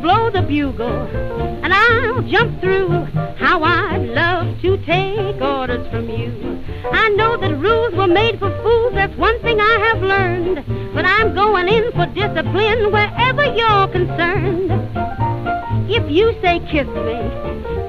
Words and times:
blow 0.00 0.30
the 0.30 0.42
bugle, 0.42 1.06
and 1.62 1.72
I'll 1.72 2.22
jump 2.22 2.60
through. 2.60 3.06
How 3.36 3.62
I'd 3.62 4.06
love 4.06 4.60
to 4.62 4.76
take 4.84 5.40
orders 5.42 5.86
from 5.90 6.08
you. 6.08 6.62
I 6.92 7.08
know 7.10 7.36
that 7.36 7.56
rules 7.58 7.94
were 7.94 8.06
made 8.06 8.38
for 8.38 8.50
fools, 8.62 8.92
that's 8.94 9.16
one 9.16 9.40
thing 9.42 9.60
I 9.60 9.92
have 9.92 10.02
learned. 10.02 10.64
But 10.94 11.04
I'm 11.04 11.34
going 11.34 11.68
in 11.68 11.92
for 11.92 12.06
discipline 12.06 12.92
wherever 12.92 13.44
you're 13.44 13.88
concerned. 13.88 14.70
If 15.90 16.10
you 16.10 16.32
say 16.40 16.60
kiss 16.70 16.86
me, 16.86 17.79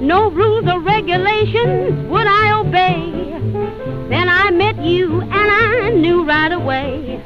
No 0.00 0.30
rules 0.30 0.66
or 0.66 0.80
regulations 0.80 2.08
would 2.10 2.26
I 2.26 2.60
obey. 2.60 3.10
Then 4.08 4.28
I 4.28 4.50
met 4.50 4.76
you 4.82 5.22
and 5.22 5.32
I 5.32 5.90
knew 5.90 6.24
right 6.26 6.52
away. 6.52 7.22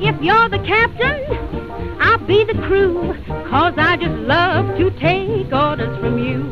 If 0.00 0.20
you're 0.22 0.48
the 0.50 0.58
captain, 0.58 1.98
I'll 2.00 2.24
be 2.26 2.44
the 2.44 2.60
crew, 2.66 3.14
cause 3.50 3.74
I 3.78 3.96
just 3.96 4.18
love 4.28 4.76
to 4.76 4.90
take 5.00 5.52
orders 5.52 5.98
from 6.00 6.18
you. 6.18 6.44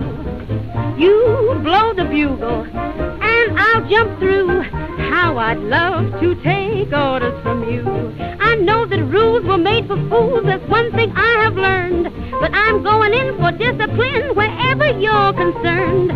You 0.97 1.60
blow 1.62 1.93
the 1.93 2.05
bugle 2.05 2.62
and 2.65 3.59
I'll 3.59 3.88
jump 3.88 4.19
through. 4.19 4.62
How 5.10 5.37
I'd 5.38 5.59
love 5.59 6.21
to 6.21 6.34
take 6.43 6.93
orders 6.93 7.43
from 7.43 7.71
you. 7.71 7.82
I 8.56 8.61
know 8.61 8.87
that 8.87 9.03
rules 9.12 9.44
were 9.44 9.59
made 9.59 9.87
for 9.87 9.97
fools, 10.09 10.44
that's 10.47 10.67
one 10.71 10.91
thing 10.93 11.12
I 11.15 11.43
have 11.44 11.56
learned. 11.56 12.05
But 12.41 12.55
I'm 12.55 12.83
going 12.83 13.12
in 13.12 13.37
for 13.37 13.53
discipline 13.53 14.34
wherever 14.34 14.99
you're 14.99 15.33
concerned. 15.34 16.11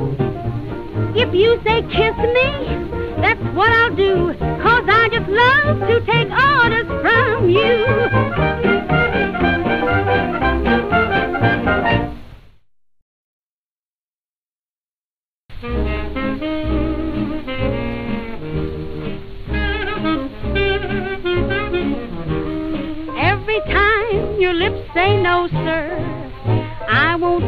If 1.15 1.34
you 1.34 1.61
say 1.65 1.83
kiss 1.83 2.17
me, 2.17 3.21
that's 3.21 3.43
what 3.55 3.71
I'll 3.71 3.95
do. 3.95 4.33
Cause 4.39 4.84
I 4.89 5.11
just 5.12 5.28
love 5.28 5.81
to 5.81 6.01
take 6.06 6.31
orders 6.31 6.87
from 7.03 7.51
you. 7.51 8.79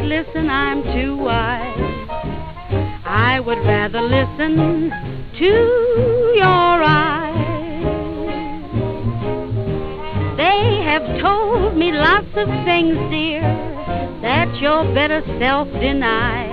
Listen, 0.03 0.49
I'm 0.49 0.83
too 0.83 1.15
wise. 1.15 2.09
I 3.05 3.39
would 3.39 3.59
rather 3.59 4.01
listen 4.01 4.91
to 5.39 6.33
your 6.35 6.83
eyes. 6.83 7.33
They 10.35 10.83
have 10.83 11.21
told 11.21 11.77
me 11.77 11.93
lots 11.93 12.27
of 12.35 12.49
things, 12.65 12.97
dear, 13.11 13.41
that 14.21 14.53
you're 14.59 14.83
better 14.93 15.21
self 15.39 15.69
denied. 15.71 16.51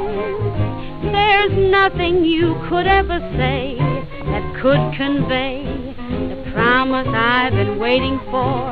There's 1.12 1.72
nothing 1.72 2.26
you 2.26 2.56
could 2.68 2.88
ever 2.88 3.20
say 3.38 3.78
that 3.78 4.60
could 4.62 4.98
convey 4.98 5.87
promise 6.58 7.08
I've 7.10 7.54
been 7.54 7.78
waiting 7.78 8.18
for. 8.32 8.66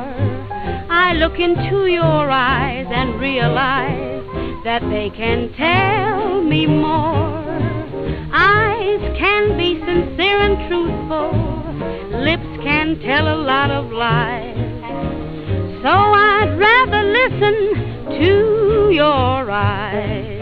I 0.90 1.12
look 1.12 1.38
into 1.38 1.86
your 1.86 2.28
eyes 2.28 2.88
and 2.90 3.20
realize 3.20 4.24
that 4.64 4.82
they 4.90 5.08
can 5.10 5.52
tell 5.52 6.42
me 6.42 6.66
more. 6.66 7.46
Eyes 8.32 9.00
can 9.16 9.56
be 9.56 9.78
sincere 9.86 10.40
and 10.46 10.56
truthful, 10.66 11.30
lips 12.28 12.64
can 12.64 12.98
tell 12.98 13.32
a 13.32 13.38
lot 13.52 13.70
of 13.70 13.92
lies. 13.92 14.56
So 15.84 15.94
I'd 16.28 16.56
rather 16.58 17.02
listen 17.20 18.18
to 18.18 18.90
your 18.90 19.48
eyes. 19.48 20.26
eyes 20.26 20.35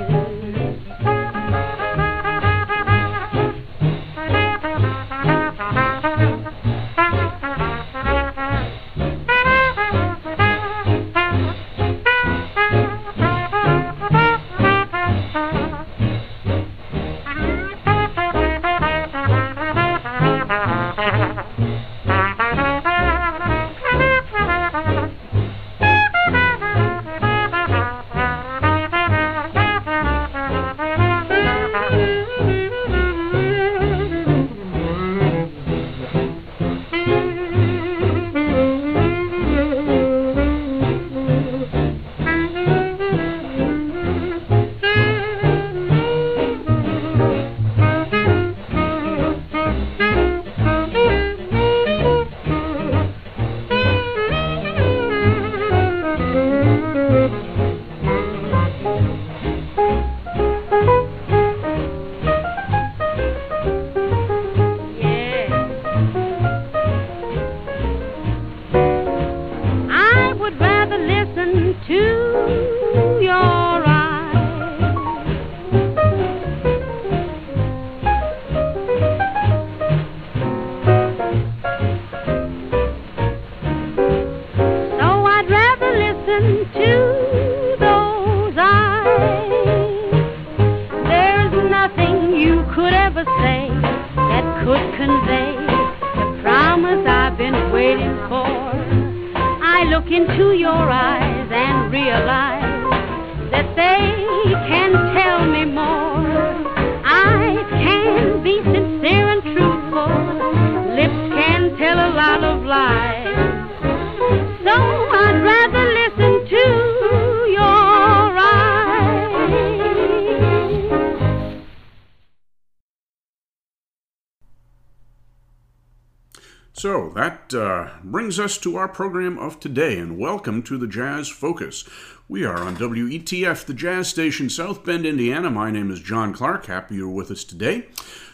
So 126.84 127.08
that 127.14 127.54
uh, 127.54 127.88
brings 128.04 128.38
us 128.38 128.58
to 128.58 128.76
our 128.76 128.88
program 128.88 129.38
of 129.38 129.58
today, 129.58 129.96
and 129.96 130.18
welcome 130.18 130.62
to 130.64 130.76
the 130.76 130.86
Jazz 130.86 131.30
Focus. 131.30 131.88
We 132.28 132.44
are 132.44 132.58
on 132.58 132.76
WETF, 132.76 133.64
the 133.64 133.72
jazz 133.72 134.08
station, 134.08 134.50
South 134.50 134.84
Bend, 134.84 135.06
Indiana. 135.06 135.48
My 135.48 135.70
name 135.70 135.90
is 135.90 136.00
John 136.00 136.34
Clark. 136.34 136.66
Happy 136.66 136.96
you're 136.96 137.08
with 137.08 137.30
us 137.30 137.42
today. 137.42 137.86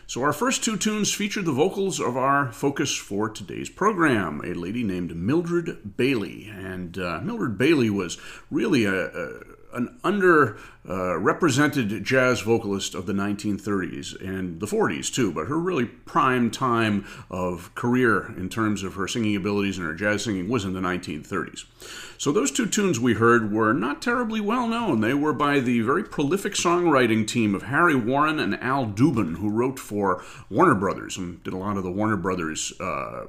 So, 0.09 0.25
our 0.25 0.33
first 0.33 0.65
two 0.65 0.77
tunes 0.77 1.15
feature 1.15 1.43
the 1.43 1.53
vocals 1.53 2.01
of 2.01 2.17
our 2.17 2.51
focus 2.51 2.97
for 2.97 3.29
today's 3.29 3.71
program, 3.71 4.41
a 4.45 4.53
lady 4.55 4.83
named 4.83 5.15
Mildred 5.15 5.97
Bailey. 5.97 6.51
And 6.53 6.99
uh, 6.99 7.21
Mildred 7.23 7.57
Bailey 7.57 7.89
was 7.89 8.19
really 8.51 8.85
a, 8.85 9.17
a 9.17 9.41
an 9.73 9.99
underrepresented 10.03 11.97
uh, 11.97 12.01
jazz 12.01 12.41
vocalist 12.41 12.95
of 12.95 13.07
the 13.07 13.13
1930s 13.13 14.21
and 14.21 14.61
the 14.61 14.67
40s 14.67 15.13
too, 15.13 15.33
but 15.33 15.49
her 15.49 15.59
really 15.59 15.85
prime 15.85 16.51
time 16.51 17.07
of 17.31 17.75
career 17.75 18.35
in 18.37 18.49
terms 18.49 18.83
of 18.83 18.95
her 18.95 19.07
singing 19.09 19.37
abilities 19.37 19.79
and 19.79 19.87
her 19.87 19.95
jazz 19.95 20.25
singing 20.25 20.49
was 20.49 20.65
in 20.65 20.73
the 20.73 20.81
1930s. 20.81 21.65
So 22.19 22.33
those 22.33 22.51
two 22.51 22.67
tunes 22.67 23.01
we 23.01 23.15
heard 23.15 23.53
were 23.53 23.73
not 23.73 24.03
terribly 24.03 24.41
well 24.41 24.69
known. 24.69 25.01
They 25.01 25.15
were 25.15 25.33
by 25.33 25.61
the 25.61 25.81
very 25.81 26.05
prolific 26.05 26.53
songwriting 26.53 27.27
team 27.27 27.55
of 27.55 27.63
Harry 27.63 27.95
Warren 27.95 28.39
and 28.39 28.61
Al 28.63 28.87
Dubin, 28.87 29.39
who 29.39 29.49
wrote 29.49 29.79
for 29.79 30.23
Warner 30.51 30.75
Brothers 30.75 31.17
and 31.17 31.43
did 31.43 31.55
a 31.55 31.59
lot 31.59 31.77
of 31.77 31.83
the 31.83 31.91
Warner 31.91 32.17
Brothers 32.17 32.73
uh, 32.81 33.27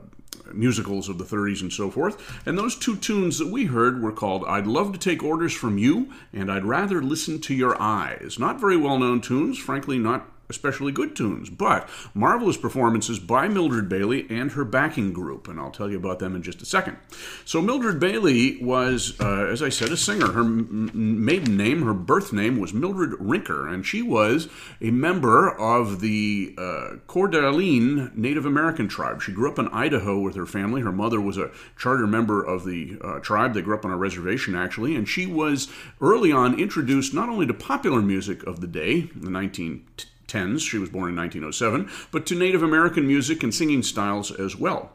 musicals 0.53 1.09
of 1.09 1.17
the 1.17 1.23
30s 1.23 1.61
and 1.61 1.71
so 1.71 1.89
forth. 1.89 2.39
And 2.45 2.57
those 2.57 2.75
two 2.75 2.95
tunes 2.95 3.39
that 3.39 3.49
we 3.49 3.65
heard 3.65 4.01
were 4.01 4.11
called 4.11 4.43
I'd 4.45 4.67
Love 4.67 4.93
to 4.93 4.99
Take 4.99 5.23
Orders 5.23 5.53
from 5.53 5.77
You 5.77 6.11
and 6.33 6.51
I'd 6.51 6.65
Rather 6.65 7.01
Listen 7.01 7.39
to 7.41 7.53
Your 7.53 7.81
Eyes. 7.81 8.37
Not 8.39 8.59
very 8.59 8.77
well 8.77 8.99
known 8.99 9.21
tunes, 9.21 9.57
frankly, 9.57 9.97
not 9.97 10.27
especially 10.51 10.91
good 10.91 11.15
tunes, 11.15 11.49
but 11.49 11.89
marvelous 12.13 12.57
performances 12.57 13.17
by 13.17 13.47
Mildred 13.47 13.89
Bailey 13.89 14.27
and 14.29 14.51
her 14.51 14.63
backing 14.63 15.11
group, 15.11 15.47
and 15.47 15.59
I'll 15.59 15.71
tell 15.71 15.89
you 15.89 15.97
about 15.97 16.19
them 16.19 16.35
in 16.35 16.43
just 16.43 16.61
a 16.61 16.65
second. 16.65 16.97
So, 17.43 17.61
Mildred 17.61 17.99
Bailey 17.99 18.63
was, 18.63 19.19
uh, 19.19 19.47
as 19.47 19.63
I 19.63 19.69
said, 19.69 19.89
a 19.89 19.97
singer. 19.97 20.31
Her 20.31 20.41
m- 20.41 20.91
maiden 20.93 21.57
name, 21.57 21.81
her 21.83 21.93
birth 21.95 22.31
name, 22.31 22.59
was 22.59 22.73
Mildred 22.73 23.11
Rinker, 23.19 23.67
and 23.67 23.83
she 23.83 24.03
was 24.03 24.47
a 24.79 24.91
member 24.91 25.49
of 25.49 26.01
the 26.01 26.53
uh, 26.57 26.97
Coeur 27.07 27.31
Native 27.31 28.45
American 28.45 28.87
tribe. 28.87 29.21
She 29.21 29.31
grew 29.31 29.49
up 29.49 29.57
in 29.57 29.67
Idaho 29.69 30.19
with 30.19 30.35
her 30.35 30.45
family. 30.45 30.81
Her 30.81 30.91
mother 30.91 31.19
was 31.21 31.37
a 31.37 31.51
charter 31.77 32.05
member 32.05 32.43
of 32.43 32.65
the 32.65 32.97
uh, 33.01 33.19
tribe. 33.19 33.53
They 33.53 33.61
grew 33.61 33.75
up 33.75 33.85
on 33.85 33.91
a 33.91 33.97
reservation, 33.97 34.55
actually, 34.55 34.95
and 34.95 35.07
she 35.07 35.25
was 35.25 35.71
early 36.01 36.31
on 36.31 36.59
introduced 36.59 37.13
not 37.13 37.29
only 37.29 37.47
to 37.47 37.53
popular 37.53 38.01
music 38.01 38.43
of 38.43 38.61
the 38.61 38.67
day, 38.67 39.01
the 39.15 39.29
19 39.29 39.85
10s. 40.31 40.61
She 40.61 40.77
was 40.77 40.89
born 40.89 41.09
in 41.09 41.15
1907, 41.15 41.89
but 42.11 42.25
to 42.27 42.35
Native 42.35 42.63
American 42.63 43.07
music 43.07 43.43
and 43.43 43.53
singing 43.53 43.83
styles 43.83 44.31
as 44.31 44.55
well. 44.55 44.91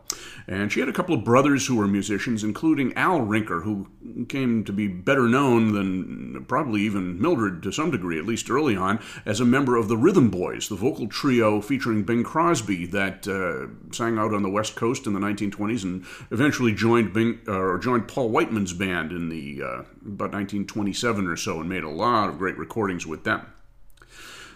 And 0.48 0.72
she 0.72 0.80
had 0.80 0.88
a 0.88 0.92
couple 0.92 1.14
of 1.14 1.24
brothers 1.24 1.66
who 1.66 1.76
were 1.76 1.88
musicians, 1.88 2.44
including 2.44 2.94
Al 2.94 3.20
Rinker, 3.20 3.64
who 3.64 3.88
came 4.28 4.64
to 4.64 4.72
be 4.72 4.86
better 4.86 5.28
known 5.28 5.72
than 5.72 6.44
probably 6.44 6.82
even 6.82 7.20
Mildred 7.20 7.62
to 7.64 7.72
some 7.72 7.90
degree, 7.90 8.18
at 8.18 8.26
least 8.26 8.50
early 8.50 8.76
on, 8.76 9.00
as 9.24 9.40
a 9.40 9.44
member 9.44 9.76
of 9.76 9.88
the 9.88 9.96
Rhythm 9.96 10.30
Boys, 10.30 10.68
the 10.68 10.76
vocal 10.76 11.08
trio 11.08 11.60
featuring 11.60 12.04
Bing 12.04 12.22
Crosby 12.22 12.86
that 12.86 13.26
uh, 13.26 13.92
sang 13.92 14.18
out 14.18 14.32
on 14.32 14.42
the 14.42 14.50
West 14.50 14.76
Coast 14.76 15.06
in 15.06 15.14
the 15.14 15.20
1920s 15.20 15.82
and 15.82 16.04
eventually 16.30 16.72
joined 16.72 17.12
Bing 17.12 17.40
uh, 17.48 17.58
or 17.58 17.78
joined 17.78 18.06
Paul 18.08 18.30
Whiteman's 18.30 18.72
band 18.72 19.10
in 19.10 19.28
the 19.28 19.62
uh, 19.62 19.82
about 20.06 20.32
1927 20.32 21.26
or 21.26 21.36
so 21.36 21.60
and 21.60 21.68
made 21.68 21.82
a 21.82 21.90
lot 21.90 22.28
of 22.28 22.38
great 22.38 22.56
recordings 22.56 23.06
with 23.06 23.24
them. 23.24 23.46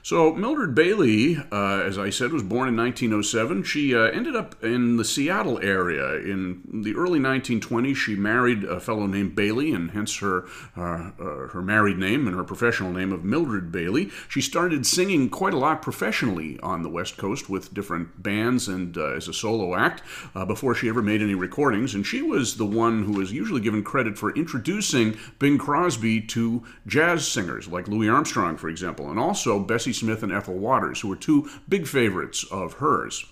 So, 0.03 0.33
Mildred 0.33 0.75
Bailey, 0.75 1.37
uh, 1.53 1.83
as 1.85 1.99
I 1.99 2.09
said, 2.09 2.33
was 2.33 2.43
born 2.43 2.69
in 2.69 2.77
1907. 2.77 3.65
She 3.65 3.95
uh, 3.95 4.05
ended 4.05 4.35
up 4.35 4.63
in 4.65 4.97
the 4.97 5.05
Seattle 5.05 5.59
area. 5.63 6.15
In 6.15 6.63
the 6.83 6.95
early 6.95 7.19
1920s, 7.19 7.97
she 7.97 8.15
married 8.15 8.65
a 8.65 8.81
fellow 8.81 9.07
named 9.07 9.37
Bailey, 9.37 9.73
and 9.73 9.91
hence 9.91 10.19
her, 10.19 10.47
uh, 10.75 11.11
uh, 11.21 11.49
her 11.49 11.61
married 11.61 11.99
name 11.99 12.27
and 12.27 12.35
her 12.35 12.45
professional 12.45 12.93
name 12.93 13.13
of 13.13 13.25
Mildred 13.25 13.71
Bailey. 13.71 14.11
She 14.29 14.41
started 14.41 14.87
singing 14.87 15.29
quite 15.29 15.53
a 15.53 15.59
lot 15.59 15.83
professionally 15.83 16.59
on 16.63 16.83
the 16.83 16.89
West 16.89 17.19
Coast 17.19 17.51
with 17.51 17.75
different 17.75 18.23
bands 18.23 18.69
and 18.69 18.97
uh, 18.97 19.13
as 19.13 19.29
a 19.29 19.35
solo 19.35 19.75
act 19.75 20.03
uh, 20.35 20.47
before 20.47 20.75
she 20.75 20.89
ever 20.89 21.03
made 21.03 21.21
any 21.21 21.35
recordings. 21.35 21.95
And 21.95 22.07
she 22.07 22.23
was 22.23 22.57
the 22.57 22.67
one 22.67 23.05
who 23.05 23.13
was 23.13 23.33
usually 23.33 23.61
given 23.61 23.85
credit 23.85 24.17
for 24.17 24.35
introducing 24.35 25.19
Bing 25.39 25.59
Crosby 25.59 26.23
to 26.23 26.65
jazz 26.87 27.29
singers 27.29 27.69
like 27.69 27.87
Louis 27.87 28.09
Armstrong, 28.09 28.57
for 28.57 28.71
example, 28.71 29.11
and 29.11 29.19
also 29.19 29.59
Bessie 29.59 29.90
Smith 29.93 30.23
and 30.23 30.33
Ethel 30.33 30.59
Waters, 30.59 31.01
who 31.01 31.09
were 31.09 31.17
two 31.17 31.49
big 31.69 31.87
favorites 31.87 32.45
of 32.51 32.75
hers. 32.75 33.25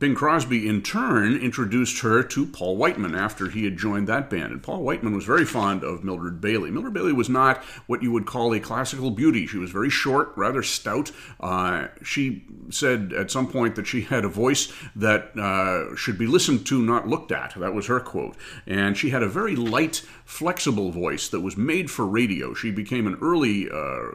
Bing 0.00 0.14
Crosby, 0.14 0.66
in 0.66 0.80
turn, 0.80 1.36
introduced 1.36 2.00
her 2.00 2.22
to 2.22 2.46
Paul 2.46 2.78
Whiteman 2.78 3.14
after 3.14 3.50
he 3.50 3.64
had 3.64 3.76
joined 3.76 4.08
that 4.08 4.30
band. 4.30 4.50
And 4.50 4.62
Paul 4.62 4.82
Whiteman 4.82 5.14
was 5.14 5.26
very 5.26 5.44
fond 5.44 5.84
of 5.84 6.02
Mildred 6.02 6.40
Bailey. 6.40 6.70
Mildred 6.70 6.94
Bailey 6.94 7.12
was 7.12 7.28
not 7.28 7.62
what 7.86 8.02
you 8.02 8.10
would 8.10 8.24
call 8.24 8.54
a 8.54 8.60
classical 8.60 9.10
beauty. 9.10 9.46
She 9.46 9.58
was 9.58 9.70
very 9.70 9.90
short, 9.90 10.32
rather 10.36 10.62
stout. 10.62 11.12
Uh, 11.38 11.88
she 12.02 12.44
said 12.70 13.12
at 13.12 13.30
some 13.30 13.46
point 13.46 13.74
that 13.74 13.86
she 13.86 14.00
had 14.00 14.24
a 14.24 14.28
voice 14.28 14.72
that 14.96 15.36
uh, 15.38 15.94
should 15.96 16.16
be 16.16 16.26
listened 16.26 16.66
to, 16.68 16.82
not 16.82 17.06
looked 17.06 17.30
at. 17.30 17.52
That 17.56 17.74
was 17.74 17.88
her 17.88 18.00
quote. 18.00 18.38
And 18.66 18.96
she 18.96 19.10
had 19.10 19.22
a 19.22 19.28
very 19.28 19.54
light, 19.54 19.96
flexible 20.24 20.92
voice 20.92 21.28
that 21.28 21.40
was 21.40 21.58
made 21.58 21.90
for 21.90 22.06
radio. 22.06 22.54
She 22.54 22.70
became 22.70 23.06
an 23.06 23.18
early 23.20 23.68
uh, 23.70 24.12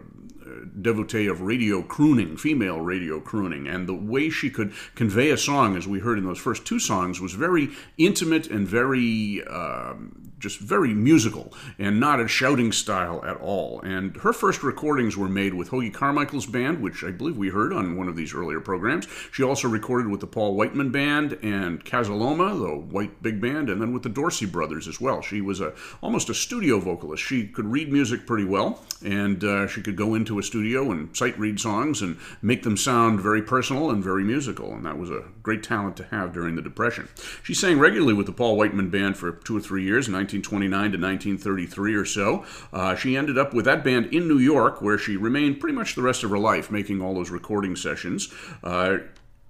devotee 0.81 1.27
of 1.27 1.41
radio 1.41 1.81
crooning, 1.81 2.37
female 2.37 2.81
radio 2.81 3.19
crooning, 3.19 3.67
and 3.67 3.87
the 3.87 3.93
way 3.93 4.29
she 4.29 4.49
could 4.49 4.73
convey 4.95 5.31
a 5.31 5.37
song, 5.37 5.75
as 5.75 5.87
we 5.87 5.99
heard 5.99 6.17
in 6.17 6.25
those 6.25 6.39
first 6.39 6.65
two 6.65 6.79
songs, 6.79 7.19
was 7.19 7.33
very 7.33 7.69
intimate 7.97 8.47
and 8.47 8.67
very 8.67 9.43
um, 9.47 10.24
just 10.39 10.59
very 10.59 10.93
musical 10.93 11.53
and 11.79 11.99
not 11.99 12.19
a 12.19 12.27
shouting 12.27 12.71
style 12.71 13.23
at 13.25 13.37
all. 13.37 13.81
And 13.81 14.15
her 14.17 14.33
first 14.33 14.63
recordings 14.63 15.15
were 15.17 15.29
made 15.29 15.53
with 15.53 15.69
Hoagy 15.69 15.93
Carmichael's 15.93 16.45
band, 16.45 16.81
which 16.81 17.03
I 17.03 17.11
believe 17.11 17.37
we 17.37 17.49
heard 17.49 17.73
on 17.73 17.97
one 17.97 18.07
of 18.07 18.15
these 18.15 18.33
earlier 18.33 18.59
programs. 18.59 19.07
She 19.31 19.43
also 19.43 19.67
recorded 19.67 20.07
with 20.07 20.19
the 20.19 20.27
Paul 20.27 20.55
Whiteman 20.55 20.91
Band 20.91 21.37
and 21.41 21.83
Casa 21.83 22.13
Loma, 22.13 22.55
the 22.55 22.75
white 22.75 23.21
big 23.21 23.41
band, 23.41 23.69
and 23.69 23.81
then 23.81 23.93
with 23.93 24.03
the 24.03 24.09
Dorsey 24.09 24.45
Brothers 24.45 24.87
as 24.87 24.99
well. 24.99 25.21
She 25.21 25.41
was 25.41 25.61
a 25.61 25.73
almost 26.01 26.29
a 26.29 26.33
studio 26.33 26.79
vocalist. 26.79 27.23
She 27.23 27.47
could 27.47 27.65
read 27.65 27.91
music 27.91 28.25
pretty 28.27 28.45
well, 28.45 28.83
and 29.03 29.43
uh, 29.43 29.67
she 29.67 29.81
could 29.81 29.95
go 29.95 30.15
into 30.15 30.39
a 30.39 30.43
studio 30.43 30.91
and 30.91 31.15
sight 31.15 31.37
read 31.39 31.59
songs 31.59 32.01
and 32.01 32.17
make 32.41 32.63
them 32.63 32.77
sound 32.77 33.21
very 33.21 33.41
personal 33.41 33.89
and 33.89 34.03
very 34.03 34.23
musical. 34.23 34.73
And 34.73 34.85
that 34.85 34.97
was 34.97 35.09
a 35.09 35.23
great 35.43 35.63
talent 35.63 35.97
to 35.97 36.03
have 36.05 36.33
during 36.33 36.55
the 36.55 36.61
Depression. 36.61 37.07
She 37.43 37.53
sang 37.53 37.79
regularly 37.79 38.13
with 38.13 38.25
the 38.25 38.31
Paul 38.31 38.57
Whiteman 38.57 38.89
Band 38.89 39.17
for 39.17 39.31
two 39.31 39.55
or 39.55 39.61
three 39.61 39.83
years. 39.83 40.07
1929 40.25 40.91
to 40.91 40.97
1933 40.97 41.95
or 41.95 42.05
so. 42.05 42.45
Uh, 42.73 42.95
she 42.95 43.15
ended 43.15 43.37
up 43.37 43.53
with 43.53 43.65
that 43.65 43.83
band 43.83 44.07
in 44.07 44.27
New 44.27 44.39
York, 44.39 44.81
where 44.81 44.97
she 44.97 45.15
remained 45.17 45.59
pretty 45.59 45.75
much 45.75 45.95
the 45.95 46.01
rest 46.01 46.23
of 46.23 46.29
her 46.31 46.39
life, 46.39 46.71
making 46.71 47.01
all 47.01 47.13
those 47.13 47.29
recording 47.29 47.75
sessions. 47.75 48.33
Uh, 48.63 48.97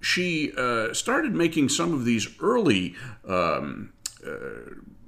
she 0.00 0.52
uh, 0.56 0.92
started 0.92 1.34
making 1.34 1.68
some 1.68 1.92
of 1.94 2.04
these 2.04 2.28
early 2.40 2.94
um, 3.26 3.92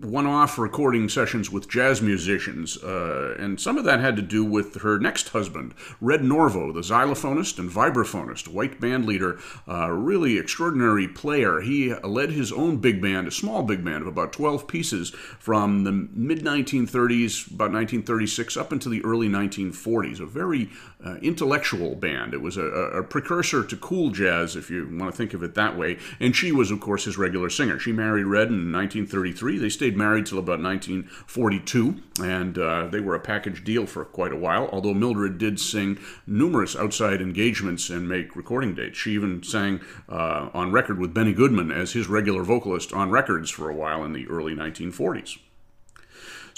uh, 0.02 0.06
one-off 0.06 0.58
recording 0.58 1.08
sessions 1.08 1.50
with 1.50 1.68
jazz 1.68 2.00
musicians, 2.00 2.76
uh, 2.82 3.34
and 3.38 3.60
some 3.60 3.76
of 3.78 3.84
that 3.84 4.00
had 4.00 4.16
to 4.16 4.22
do 4.22 4.44
with 4.44 4.82
her 4.82 4.98
next 4.98 5.30
husband, 5.30 5.74
Red 6.00 6.20
Norvo, 6.20 6.72
the 6.72 6.80
xylophonist 6.80 7.58
and 7.58 7.70
vibraphonist, 7.70 8.48
white 8.48 8.80
band 8.80 9.06
leader, 9.06 9.38
uh, 9.66 9.90
really 9.90 10.38
extraordinary 10.38 11.08
player. 11.08 11.60
He 11.60 11.94
led 11.94 12.30
his 12.30 12.52
own 12.52 12.78
big 12.78 13.00
band, 13.00 13.28
a 13.28 13.30
small 13.30 13.62
big 13.62 13.84
band 13.84 14.02
of 14.02 14.08
about 14.08 14.32
12 14.32 14.66
pieces, 14.66 15.10
from 15.10 15.84
the 15.84 15.92
mid-1930s, 15.92 17.48
about 17.48 17.72
1936, 17.72 18.56
up 18.56 18.72
into 18.72 18.88
the 18.88 19.04
early 19.04 19.28
1940s. 19.28 20.20
A 20.20 20.26
very 20.26 20.70
uh, 21.04 21.14
intellectual 21.16 21.94
band. 21.94 22.34
It 22.34 22.40
was 22.40 22.56
a, 22.56 22.64
a 22.64 23.02
precursor 23.02 23.64
to 23.64 23.76
cool 23.76 24.10
jazz, 24.10 24.56
if 24.56 24.70
you 24.70 24.84
want 24.84 25.12
to 25.12 25.16
think 25.16 25.34
of 25.34 25.42
it 25.42 25.54
that 25.54 25.76
way. 25.76 25.98
And 26.18 26.34
she 26.34 26.52
was, 26.52 26.70
of 26.70 26.80
course, 26.80 27.04
his 27.04 27.16
regular 27.16 27.50
singer. 27.50 27.78
She 27.78 27.92
married 27.92 28.24
Red 28.24 28.48
in 28.48 28.72
1933. 28.72 29.58
They 29.58 29.68
stayed 29.68 29.87
stayed 29.88 29.96
married 29.96 30.26
till 30.26 30.38
about 30.38 30.60
1942, 30.60 31.96
and 32.22 32.58
uh, 32.58 32.86
they 32.88 33.00
were 33.00 33.14
a 33.14 33.20
package 33.20 33.64
deal 33.64 33.86
for 33.86 34.04
quite 34.04 34.32
a 34.32 34.36
while. 34.36 34.68
Although 34.70 34.92
Mildred 34.92 35.38
did 35.38 35.58
sing 35.58 35.98
numerous 36.26 36.76
outside 36.76 37.22
engagements 37.22 37.88
and 37.88 38.06
make 38.06 38.36
recording 38.36 38.74
dates. 38.74 38.98
She 38.98 39.12
even 39.12 39.42
sang 39.42 39.80
uh, 40.06 40.50
on 40.52 40.72
record 40.72 40.98
with 40.98 41.14
Benny 41.14 41.32
Goodman 41.32 41.72
as 41.72 41.92
his 41.92 42.06
regular 42.06 42.42
vocalist 42.42 42.92
on 42.92 43.10
records 43.10 43.50
for 43.50 43.70
a 43.70 43.74
while 43.74 44.04
in 44.04 44.12
the 44.12 44.28
early 44.28 44.54
1940s. 44.54 45.38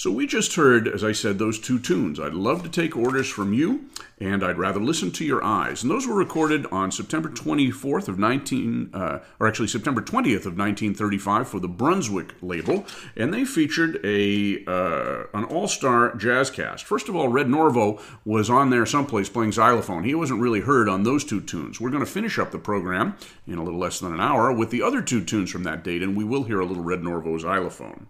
So 0.01 0.11
we 0.11 0.27
just 0.27 0.55
heard, 0.55 0.89
as 0.89 1.05
I 1.05 1.13
said, 1.13 1.39
those 1.39 1.59
two 1.59 1.79
tunes. 1.79 2.19
I'd 2.19 2.33
love 2.33 2.63
to 2.63 2.71
take 2.71 2.97
orders 2.97 3.29
from 3.29 3.53
you, 3.53 3.91
and 4.19 4.43
I'd 4.43 4.57
rather 4.57 4.81
listen 4.81 5.11
to 5.11 5.27
your 5.27 5.45
eyes. 5.45 5.83
And 5.83 5.91
those 5.91 6.07
were 6.07 6.15
recorded 6.15 6.65
on 6.73 6.91
September 6.91 7.29
24th 7.29 8.09
of 8.09 8.19
19, 8.19 8.93
uh, 8.95 9.19
or 9.39 9.47
actually 9.47 9.69
September 9.69 10.01
20th 10.01 10.47
of 10.47 10.57
1935 10.57 11.49
for 11.49 11.61
the 11.61 11.69
Brunswick 11.69 12.33
label, 12.41 12.87
and 13.15 13.35
they 13.35 13.45
featured 13.45 14.01
a 14.03 14.65
uh, 14.65 15.27
an 15.35 15.45
all-star 15.45 16.17
jazz 16.17 16.51
cast. 16.51 16.87
First 16.87 17.11
of 17.11 17.15
all, 17.15 17.29
Red 17.29 17.49
Norvo 17.49 18.01
was 18.25 18.49
on 18.49 18.71
there 18.71 18.87
someplace 18.87 19.29
playing 19.29 19.53
xylophone. 19.53 20.05
He 20.05 20.15
wasn't 20.15 20.41
really 20.41 20.61
heard 20.61 20.89
on 20.89 21.03
those 21.03 21.27
two 21.27 21.43
tunes. 21.43 21.79
We're 21.79 21.91
going 21.91 22.03
to 22.03 22.11
finish 22.11 22.39
up 22.39 22.53
the 22.53 22.59
program 22.59 23.19
in 23.47 23.59
a 23.59 23.63
little 23.63 23.79
less 23.79 24.01
than 24.01 24.15
an 24.15 24.21
hour 24.21 24.51
with 24.51 24.71
the 24.71 24.81
other 24.81 25.03
two 25.03 25.23
tunes 25.23 25.51
from 25.51 25.65
that 25.65 25.85
date, 25.85 26.03
and 26.03 26.17
we 26.17 26.25
will 26.25 26.45
hear 26.45 26.61
a 26.61 26.65
little 26.65 26.83
Red 26.83 27.01
Norvo 27.01 27.39
xylophone. 27.39 28.07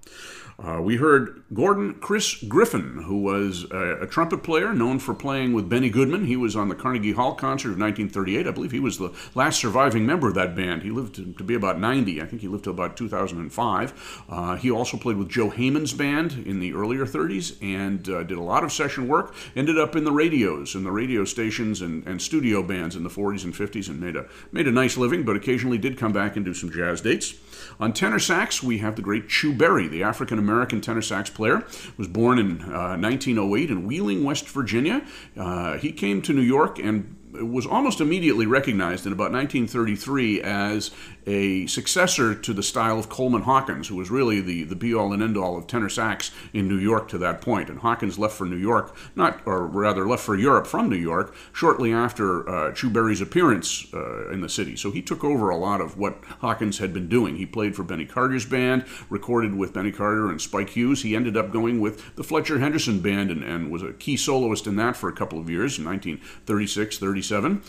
Uh, 0.62 0.78
we 0.82 0.96
heard 0.96 1.42
Gordon 1.54 1.94
Chris 1.94 2.34
Griffin, 2.44 3.04
who 3.06 3.22
was 3.22 3.64
a, 3.70 4.02
a, 4.02 4.06
trumpet 4.06 4.42
player 4.42 4.74
known 4.74 4.98
for 4.98 5.14
playing 5.14 5.54
with 5.54 5.70
Benny 5.70 5.88
Goodman. 5.88 6.26
He 6.26 6.36
was 6.36 6.54
on 6.54 6.68
the 6.68 6.74
Carnegie 6.74 7.12
Hall 7.12 7.34
concert 7.34 7.70
of 7.70 7.78
1938. 7.78 8.46
I 8.46 8.50
believe 8.50 8.70
he 8.70 8.78
was 8.78 8.98
the 8.98 9.14
last 9.34 9.58
surviving 9.58 10.04
member 10.04 10.28
of 10.28 10.34
that 10.34 10.54
band. 10.54 10.82
He 10.82 10.90
lived 10.90 11.14
to, 11.14 11.32
to 11.32 11.44
be 11.44 11.54
about 11.54 11.80
90. 11.80 12.20
I 12.20 12.26
think 12.26 12.42
he 12.42 12.48
lived 12.48 12.64
to 12.64 12.70
about 12.70 12.94
2005. 12.94 14.24
Uh, 14.28 14.56
he 14.56 14.70
also 14.70 14.98
played 14.98 15.16
with 15.16 15.30
Joe 15.30 15.48
Hayman's 15.48 15.94
band 15.94 16.44
in 16.46 16.60
the 16.60 16.74
earlier 16.74 17.06
30s 17.06 17.56
and 17.62 18.06
uh, 18.10 18.22
did 18.24 18.36
a 18.36 18.42
lot 18.42 18.62
of 18.62 18.70
session 18.70 19.08
work. 19.08 19.34
Ended 19.56 19.78
up 19.78 19.96
in 19.96 20.04
the 20.04 20.12
radios, 20.12 20.74
and 20.74 20.84
the 20.84 20.92
radio 20.92 21.24
stations 21.24 21.80
and, 21.80 22.06
and 22.06 22.20
studio 22.20 22.62
bands 22.62 22.96
in 22.96 23.02
the 23.02 23.08
40s 23.08 23.44
and 23.44 23.54
50s 23.54 23.88
and 23.88 23.98
made 23.98 24.14
a, 24.14 24.26
made 24.52 24.68
a 24.68 24.72
nice 24.72 24.98
living, 24.98 25.24
but 25.24 25.36
occasionally 25.36 25.78
did 25.78 25.96
come 25.96 26.12
back 26.12 26.36
and 26.36 26.44
do 26.44 26.52
some 26.52 26.70
jazz 26.70 27.00
dates. 27.00 27.34
On 27.80 27.94
tenor 27.94 28.18
sax, 28.18 28.62
we 28.62 28.78
have 28.78 28.96
the 28.96 29.02
great 29.02 29.26
Chu 29.30 29.54
Berry, 29.54 29.88
the 29.88 30.02
African 30.02 30.38
American 30.38 30.82
tenor 30.82 31.00
sax 31.00 31.30
player. 31.30 31.64
Was 31.96 32.08
born 32.08 32.38
in 32.38 32.60
uh, 32.60 32.98
1908 32.98 33.70
in 33.70 33.86
Wheeling, 33.86 34.22
West 34.22 34.46
Virginia. 34.50 35.02
Uh, 35.34 35.78
he 35.78 35.90
came 35.90 36.20
to 36.22 36.34
New 36.34 36.42
York 36.42 36.78
and 36.78 37.16
was 37.32 37.66
almost 37.66 38.00
immediately 38.00 38.46
recognized 38.46 39.06
in 39.06 39.12
about 39.12 39.32
1933 39.32 40.42
as 40.42 40.90
a 41.26 41.66
successor 41.66 42.34
to 42.34 42.52
the 42.52 42.62
style 42.62 42.98
of 42.98 43.08
Coleman 43.08 43.42
Hawkins, 43.42 43.88
who 43.88 43.96
was 43.96 44.10
really 44.10 44.40
the, 44.40 44.64
the 44.64 44.74
be 44.74 44.94
all 44.94 45.12
and 45.12 45.22
end 45.22 45.36
all 45.36 45.56
of 45.56 45.66
tenor 45.66 45.88
sax 45.88 46.30
in 46.52 46.66
New 46.66 46.78
York 46.78 47.08
to 47.08 47.18
that 47.18 47.40
point. 47.40 47.68
And 47.68 47.78
Hawkins 47.78 48.18
left 48.18 48.34
for 48.34 48.46
New 48.46 48.56
York, 48.56 48.96
not, 49.14 49.40
or 49.46 49.66
rather 49.66 50.06
left 50.06 50.22
for 50.22 50.36
Europe 50.36 50.66
from 50.66 50.88
New 50.88 50.96
York, 50.96 51.34
shortly 51.52 51.92
after 51.92 52.48
uh, 52.48 52.72
Chu 52.72 52.90
Berry's 52.90 53.20
appearance 53.20 53.86
uh, 53.94 54.30
in 54.30 54.40
the 54.40 54.48
city. 54.48 54.76
So 54.76 54.90
he 54.90 55.02
took 55.02 55.22
over 55.22 55.50
a 55.50 55.56
lot 55.56 55.80
of 55.80 55.96
what 55.96 56.18
Hawkins 56.40 56.78
had 56.78 56.92
been 56.92 57.08
doing. 57.08 57.36
He 57.36 57.46
played 57.46 57.76
for 57.76 57.84
Benny 57.84 58.06
Carter's 58.06 58.46
band, 58.46 58.84
recorded 59.08 59.54
with 59.54 59.72
Benny 59.72 59.92
Carter 59.92 60.30
and 60.30 60.40
Spike 60.40 60.70
Hughes. 60.70 61.02
He 61.02 61.14
ended 61.14 61.36
up 61.36 61.52
going 61.52 61.80
with 61.80 62.16
the 62.16 62.24
Fletcher 62.24 62.58
Henderson 62.58 63.00
band 63.00 63.30
and, 63.30 63.44
and 63.44 63.70
was 63.70 63.82
a 63.82 63.92
key 63.92 64.16
soloist 64.16 64.66
in 64.66 64.76
that 64.76 64.96
for 64.96 65.08
a 65.08 65.12
couple 65.12 65.38
of 65.38 65.48
years, 65.48 65.78
in 65.78 65.84
1936, 65.84 66.98
37, 66.98 67.19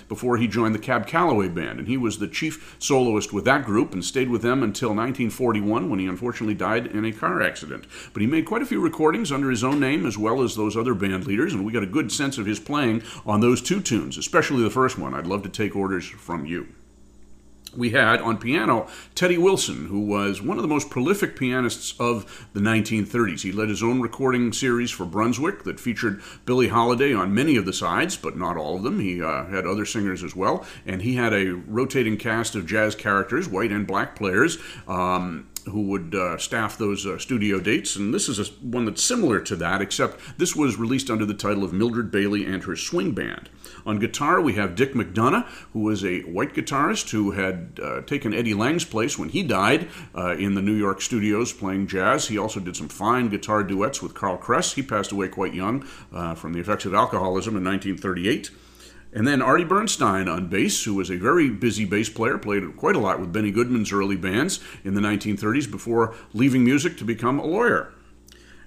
before 0.07 0.37
he 0.37 0.47
joined 0.47 0.75
the 0.75 0.79
Cab 0.79 1.07
Calloway 1.07 1.47
band. 1.47 1.79
And 1.79 1.87
he 1.87 1.97
was 1.97 2.19
the 2.19 2.27
chief 2.27 2.75
soloist 2.79 3.33
with 3.33 3.45
that 3.45 3.65
group 3.65 3.93
and 3.93 4.03
stayed 4.03 4.29
with 4.29 4.41
them 4.41 4.63
until 4.63 4.89
1941 4.89 5.89
when 5.89 5.99
he 5.99 6.07
unfortunately 6.07 6.53
died 6.53 6.87
in 6.87 7.05
a 7.05 7.11
car 7.11 7.41
accident. 7.41 7.85
But 8.13 8.21
he 8.21 8.27
made 8.27 8.45
quite 8.45 8.61
a 8.61 8.65
few 8.65 8.79
recordings 8.79 9.31
under 9.31 9.49
his 9.49 9.63
own 9.63 9.79
name 9.79 10.05
as 10.05 10.17
well 10.17 10.41
as 10.41 10.55
those 10.55 10.77
other 10.77 10.93
band 10.93 11.25
leaders, 11.27 11.53
and 11.53 11.65
we 11.65 11.71
got 11.71 11.83
a 11.83 11.87
good 11.87 12.11
sense 12.11 12.37
of 12.37 12.45
his 12.45 12.59
playing 12.59 13.03
on 13.25 13.41
those 13.41 13.61
two 13.61 13.81
tunes, 13.81 14.17
especially 14.17 14.63
the 14.63 14.69
first 14.69 14.97
one. 14.97 15.13
I'd 15.13 15.27
love 15.27 15.43
to 15.43 15.49
take 15.49 15.75
orders 15.75 16.07
from 16.07 16.45
you 16.45 16.67
we 17.75 17.91
had 17.91 18.21
on 18.21 18.37
piano 18.37 18.87
Teddy 19.15 19.37
Wilson, 19.37 19.87
who 19.87 20.01
was 20.01 20.41
one 20.41 20.57
of 20.57 20.61
the 20.61 20.67
most 20.67 20.89
prolific 20.89 21.37
pianists 21.37 21.93
of 21.99 22.49
the 22.53 22.59
1930s. 22.59 23.41
He 23.41 23.51
led 23.51 23.69
his 23.69 23.83
own 23.83 24.01
recording 24.01 24.51
series 24.53 24.91
for 24.91 25.05
Brunswick 25.05 25.63
that 25.63 25.79
featured 25.79 26.21
Billie 26.45 26.67
Holiday 26.67 27.13
on 27.13 27.33
many 27.33 27.55
of 27.55 27.65
the 27.65 27.73
sides, 27.73 28.17
but 28.17 28.37
not 28.37 28.57
all 28.57 28.75
of 28.77 28.83
them. 28.83 28.99
He 28.99 29.21
uh, 29.21 29.45
had 29.45 29.65
other 29.65 29.85
singers 29.85 30.23
as 30.23 30.35
well, 30.35 30.65
and 30.85 31.01
he 31.01 31.15
had 31.15 31.33
a 31.33 31.51
rotating 31.51 32.17
cast 32.17 32.55
of 32.55 32.65
jazz 32.65 32.95
characters, 32.95 33.47
white 33.47 33.71
and 33.71 33.87
black 33.87 34.15
players. 34.15 34.57
Um, 34.87 35.47
who 35.65 35.83
would 35.83 36.15
uh, 36.15 36.37
staff 36.37 36.77
those 36.77 37.05
uh, 37.05 37.19
studio 37.19 37.59
dates, 37.59 37.95
and 37.95 38.13
this 38.13 38.27
is 38.27 38.39
a, 38.39 38.51
one 38.61 38.85
that's 38.85 39.03
similar 39.03 39.39
to 39.39 39.55
that, 39.55 39.81
except 39.81 40.19
this 40.39 40.55
was 40.55 40.77
released 40.77 41.09
under 41.09 41.25
the 41.25 41.33
title 41.33 41.63
of 41.63 41.71
Mildred 41.71 42.09
Bailey 42.09 42.45
and 42.45 42.63
her 42.63 42.75
Swing 42.75 43.11
Band. 43.11 43.49
On 43.85 43.99
guitar, 43.99 44.39
we 44.41 44.53
have 44.53 44.75
Dick 44.75 44.93
McDonough, 44.93 45.45
who 45.73 45.79
was 45.79 46.03
a 46.03 46.21
white 46.21 46.53
guitarist 46.53 47.09
who 47.11 47.31
had 47.31 47.79
uh, 47.81 48.01
taken 48.01 48.33
Eddie 48.33 48.53
Lang's 48.53 48.85
place 48.85 49.17
when 49.17 49.29
he 49.29 49.43
died 49.43 49.87
uh, 50.15 50.35
in 50.35 50.55
the 50.55 50.61
New 50.61 50.75
York 50.75 51.01
studios 51.01 51.53
playing 51.53 51.87
jazz. 51.87 52.27
He 52.27 52.37
also 52.37 52.59
did 52.59 52.75
some 52.75 52.89
fine 52.89 53.29
guitar 53.29 53.63
duets 53.63 54.01
with 54.01 54.13
Carl 54.13 54.37
Kress. 54.37 54.73
He 54.73 54.83
passed 54.83 55.11
away 55.11 55.27
quite 55.27 55.53
young 55.53 55.87
uh, 56.13 56.35
from 56.35 56.53
the 56.53 56.59
effects 56.59 56.85
of 56.85 56.93
alcoholism 56.93 57.55
in 57.55 57.63
1938. 57.63 58.51
And 59.13 59.27
then 59.27 59.41
Artie 59.41 59.65
Bernstein 59.65 60.29
on 60.29 60.47
bass, 60.47 60.85
who 60.85 60.95
was 60.95 61.11
a 61.11 61.17
very 61.17 61.49
busy 61.49 61.83
bass 61.83 62.09
player, 62.09 62.37
played 62.37 62.77
quite 62.77 62.95
a 62.95 62.99
lot 62.99 63.19
with 63.19 63.33
Benny 63.33 63.51
Goodman's 63.51 63.91
early 63.91 64.15
bands 64.15 64.61
in 64.85 64.93
the 64.93 65.01
1930s 65.01 65.69
before 65.69 66.15
leaving 66.33 66.63
music 66.63 66.97
to 66.97 67.03
become 67.03 67.37
a 67.39 67.45
lawyer. 67.45 67.93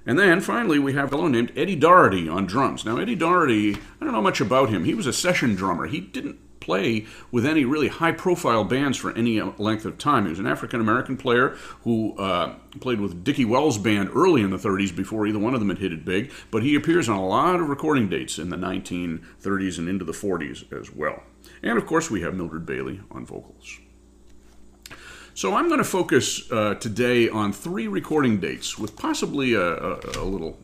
And 0.06 0.18
then 0.18 0.40
finally, 0.40 0.78
we 0.78 0.92
have 0.92 1.06
a 1.06 1.08
fellow 1.08 1.28
named 1.28 1.52
Eddie 1.56 1.76
Dougherty 1.76 2.28
on 2.28 2.46
drums. 2.46 2.84
Now, 2.84 2.98
Eddie 2.98 3.14
Dougherty, 3.14 3.74
I 3.74 4.04
don't 4.04 4.12
know 4.12 4.20
much 4.20 4.40
about 4.40 4.68
him. 4.68 4.84
He 4.84 4.94
was 4.94 5.06
a 5.06 5.12
session 5.12 5.54
drummer. 5.54 5.86
He 5.86 6.00
didn't 6.00 6.38
play 6.64 7.06
with 7.30 7.44
any 7.44 7.64
really 7.64 7.88
high 7.88 8.12
profile 8.12 8.64
bands 8.64 8.96
for 8.96 9.12
any 9.16 9.40
length 9.40 9.84
of 9.84 9.98
time. 9.98 10.24
He 10.24 10.30
was 10.30 10.38
an 10.38 10.46
African 10.46 10.80
American 10.80 11.16
player 11.16 11.50
who 11.82 12.16
uh, 12.18 12.54
played 12.80 13.00
with 13.00 13.22
Dickie 13.22 13.44
Wells' 13.44 13.78
band 13.78 14.10
early 14.14 14.42
in 14.42 14.50
the 14.50 14.56
30s 14.56 14.94
before 14.94 15.26
either 15.26 15.38
one 15.38 15.54
of 15.54 15.60
them 15.60 15.68
had 15.68 15.78
hit 15.78 15.92
it 15.92 16.04
big, 16.04 16.32
but 16.50 16.62
he 16.62 16.74
appears 16.74 17.08
on 17.08 17.18
a 17.18 17.26
lot 17.26 17.60
of 17.60 17.68
recording 17.68 18.08
dates 18.08 18.38
in 18.38 18.48
the 18.48 18.56
1930s 18.56 19.78
and 19.78 19.88
into 19.88 20.04
the 20.04 20.12
40s 20.12 20.72
as 20.72 20.90
well. 20.90 21.22
And 21.62 21.76
of 21.76 21.86
course, 21.86 22.10
we 22.10 22.22
have 22.22 22.34
Mildred 22.34 22.64
Bailey 22.64 23.00
on 23.10 23.26
vocals. 23.26 23.78
So 25.36 25.56
I'm 25.56 25.66
going 25.66 25.78
to 25.78 25.84
focus 25.84 26.50
uh, 26.52 26.74
today 26.74 27.28
on 27.28 27.52
three 27.52 27.88
recording 27.88 28.38
dates 28.38 28.78
with 28.78 28.96
possibly 28.96 29.54
a, 29.54 29.62
a, 29.62 29.94
a, 30.14 30.24
little 30.24 30.58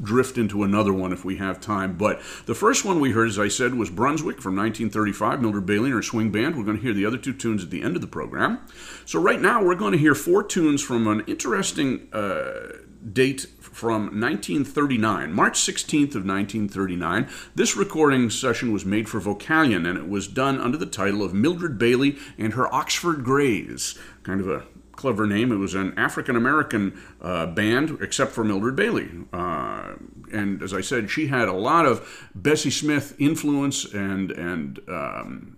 drift 0.00 0.38
into 0.38 0.62
another 0.62 0.92
one 0.92 1.12
if 1.12 1.24
we 1.24 1.38
have 1.38 1.60
time. 1.60 1.96
But 1.96 2.20
the 2.46 2.54
first 2.54 2.84
one 2.84 3.00
we 3.00 3.10
heard, 3.10 3.26
as 3.26 3.36
I 3.36 3.48
said, 3.48 3.74
was 3.74 3.90
Brunswick 3.90 4.40
from 4.40 4.54
1935, 4.54 5.42
Mildred 5.42 5.66
Bailey 5.66 5.86
and 5.86 5.94
her 5.94 6.02
swing 6.02 6.30
band. 6.30 6.56
We're 6.56 6.62
going 6.62 6.76
to 6.76 6.82
hear 6.82 6.94
the 6.94 7.04
other 7.04 7.18
two 7.18 7.32
tunes 7.32 7.64
at 7.64 7.70
the 7.70 7.82
end 7.82 7.96
of 7.96 8.00
the 8.00 8.06
program. 8.06 8.60
So 9.04 9.20
right 9.20 9.40
now 9.40 9.60
we're 9.60 9.74
going 9.74 9.90
to 9.90 9.98
hear 9.98 10.14
four 10.14 10.44
tunes 10.44 10.80
from 10.80 11.08
an 11.08 11.24
interesting 11.26 12.06
uh, 12.12 12.76
date 13.12 13.46
from 13.72 14.20
1939, 14.20 15.32
March 15.32 15.58
16th 15.58 16.14
of 16.14 16.24
1939. 16.24 17.28
This 17.54 17.76
recording 17.76 18.30
session 18.30 18.72
was 18.72 18.84
made 18.84 19.08
for 19.08 19.20
Vocalion, 19.20 19.88
and 19.88 19.98
it 19.98 20.08
was 20.08 20.26
done 20.26 20.60
under 20.60 20.76
the 20.76 20.86
title 20.86 21.22
of 21.22 21.34
Mildred 21.34 21.78
Bailey 21.78 22.16
and 22.36 22.54
her 22.54 22.72
Oxford 22.72 23.24
Greys. 23.24 23.98
Kind 24.22 24.40
of 24.40 24.48
a 24.48 24.64
clever 24.92 25.26
name. 25.26 25.52
It 25.52 25.56
was 25.56 25.74
an 25.74 25.96
African 25.96 26.34
American 26.34 27.00
uh, 27.22 27.46
band, 27.46 27.98
except 28.00 28.32
for 28.32 28.42
Mildred 28.42 28.74
Bailey. 28.74 29.08
Uh, 29.32 29.94
and 30.32 30.62
as 30.62 30.74
I 30.74 30.80
said, 30.80 31.10
she 31.10 31.28
had 31.28 31.48
a 31.48 31.52
lot 31.52 31.86
of 31.86 32.28
Bessie 32.34 32.70
Smith 32.70 33.14
influence 33.18 33.84
and 33.84 34.32
and 34.32 34.80
um, 34.88 35.57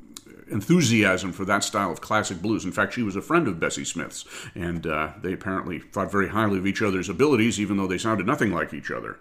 enthusiasm 0.51 1.33
for 1.33 1.45
that 1.45 1.65
style 1.65 1.91
of 1.91 2.01
classic 2.01 2.43
blues. 2.43 2.65
In 2.65 2.73
fact, 2.73 2.95
she 2.95 3.03
was 3.03 3.17
a 3.17 3.23
friend 3.23 3.49
of 3.49 3.61
Bessie 3.61 3.85
Smith's, 3.85 4.25
and 4.55 4.87
uh, 4.87 5.13
they 5.23 5.33
apparently 5.33 5.79
thought 5.79 6.11
very 6.11 6.29
highly 6.29 6.59
of 6.59 6.67
each 6.67 6.83
other's 6.83 7.09
abilities, 7.09 7.61
even 7.61 7.77
though 7.77 7.87
they 7.87 7.99
sounded 7.99 8.27
nothing 8.27 8.53
like 8.53 8.75
each 8.75 8.91
other. 8.91 9.19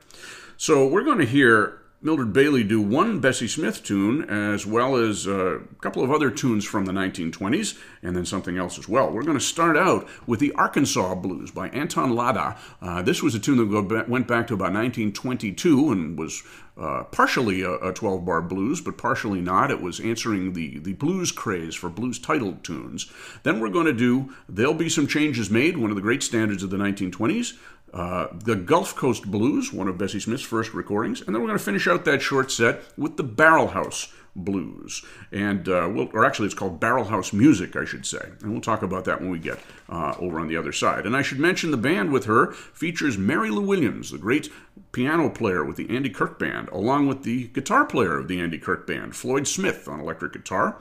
So 0.58 0.88
we're 0.88 1.04
going 1.04 1.20
to 1.20 1.26
hear 1.26 1.80
Mildred 2.02 2.32
Bailey 2.32 2.64
do 2.64 2.80
one 2.80 3.20
Bessie 3.20 3.48
Smith 3.50 3.84
tune 3.84 4.24
as 4.30 4.66
well 4.66 4.96
as 4.96 5.28
a 5.28 5.60
couple 5.82 6.02
of 6.02 6.12
other 6.12 6.32
tunes 6.32 6.64
from 6.64 6.86
the 6.86 6.94
1920s 6.94 7.78
and 8.02 8.16
then 8.16 8.24
something 8.24 8.58
else 8.58 8.80
as 8.80 8.88
well. 8.88 9.12
We're 9.12 9.24
going 9.24 9.38
to 9.38 9.44
start 9.44 9.76
out 9.76 10.08
with 10.26 10.40
the 10.40 10.54
Arkansas 10.54 11.16
Blues 11.16 11.52
by 11.52 11.68
Anton 11.70 12.16
Lada. 12.16 12.58
Uh, 12.82 13.02
this 13.02 13.22
was 13.22 13.36
a 13.36 13.40
tune 13.40 13.58
that 13.58 14.08
went 14.08 14.30
back 14.30 14.48
to 14.48 14.54
about 14.54 14.72
1922 14.72 15.92
and 15.92 16.18
was 16.18 16.42
uh, 16.80 17.04
partially 17.06 17.62
a, 17.62 17.92
12 17.92 18.26
bar 18.26 18.42
blues, 18.42 18.80
but 18.80 18.98
partially 18.98 19.42
not. 19.42 19.70
It 19.70 19.82
was 19.82 20.00
answering 20.00 20.54
the, 20.54 20.80
the 20.80 20.94
blues 20.94 21.32
craze 21.32 21.76
for 21.76 21.90
blues 21.90 22.18
titled 22.20 22.64
tunes. 22.64 23.12
Then 23.44 23.60
we're 23.60 23.70
going 23.70 23.86
to 23.86 23.94
do 23.94 24.34
There'll 24.48 24.74
Be 24.74 24.88
Some 24.88 25.08
Changes 25.08 25.50
Made, 25.50 25.78
one 25.78 25.90
of 25.90 25.96
the 25.96 26.02
great 26.02 26.24
standards 26.24 26.64
of 26.64 26.70
the 26.70 26.78
1920s. 26.78 27.58
Uh, 27.94 28.28
the 28.34 28.56
Gulf 28.56 28.96
Coast 28.96 29.30
Blues, 29.30 29.74
one 29.74 29.88
of 29.88 29.98
Bessie 29.98 30.20
Smith's 30.20 30.44
first 30.44 30.74
recordings, 30.74 31.22
and 31.22 31.36
then 31.36 31.42
we're 31.42 31.48
going 31.48 31.58
to 31.58 31.64
finish 31.64 31.88
out 31.88 32.06
that 32.06 32.22
short 32.22 32.52
set 32.52 32.84
with 32.98 33.18
the 33.18 33.24
Barrel 33.24 33.70
House 33.70 34.14
Blues, 34.36 35.04
and 35.32 35.68
uh, 35.68 35.90
we'll, 35.92 36.10
or 36.14 36.26
actually 36.26 36.46
it's 36.46 36.56
called 36.56 36.80
Barrel 36.80 37.06
House 37.06 37.34
Music, 37.34 37.76
I 37.76 37.86
should 37.86 38.06
say, 38.06 38.30
and 38.42 38.52
we'll 38.52 38.62
talk 38.62 38.82
about 38.82 39.06
that 39.06 39.22
when 39.22 39.30
we 39.30 39.40
get 39.40 39.60
uh, 39.90 40.16
over 40.20 40.40
on 40.40 40.48
the 40.48 40.58
other 40.58 40.72
side. 40.72 41.06
And 41.06 41.16
I 41.16 41.22
should 41.22 41.40
mention 41.40 41.72
the 41.72 41.78
band 41.78 42.12
with 42.12 42.26
her 42.26 42.52
features 42.52 43.18
Mary 43.18 43.50
Lou 43.50 43.62
Williams, 43.62 44.12
the 44.12 44.18
great 44.18 44.50
piano 44.92 45.30
player 45.30 45.64
with 45.64 45.78
the 45.78 45.90
Andy 45.90 46.10
Kirk 46.10 46.40
Band, 46.40 46.70
along 46.70 47.08
with 47.08 47.24
the 47.24 47.48
guitar 47.48 47.86
player 47.86 48.18
of 48.18 48.28
the 48.28 48.40
Andy 48.40 48.58
Kirk 48.58 48.88
Band, 48.88 49.16
Floyd 49.16 49.48
Smith 49.48 49.88
on 49.88 50.00
electric 50.00 50.34
guitar 50.34 50.80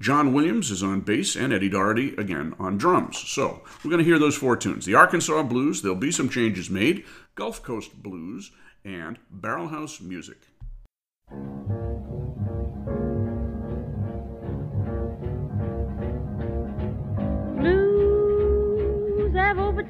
John 0.00 0.32
Williams 0.32 0.70
is 0.70 0.82
on 0.82 1.02
bass, 1.02 1.36
and 1.36 1.52
Eddie 1.52 1.68
Dougherty 1.68 2.14
again 2.16 2.54
on 2.58 2.78
drums. 2.78 3.18
So 3.18 3.62
we're 3.84 3.90
going 3.90 4.02
to 4.02 4.04
hear 4.04 4.18
those 4.18 4.36
four 4.36 4.56
tunes 4.56 4.86
the 4.86 4.94
Arkansas 4.94 5.42
Blues, 5.42 5.82
There'll 5.82 5.96
Be 5.96 6.10
Some 6.10 6.30
Changes 6.30 6.70
Made, 6.70 7.04
Gulf 7.34 7.62
Coast 7.62 8.02
Blues, 8.02 8.50
and 8.82 9.18
Barrelhouse 9.30 10.00
Music. 10.00 10.38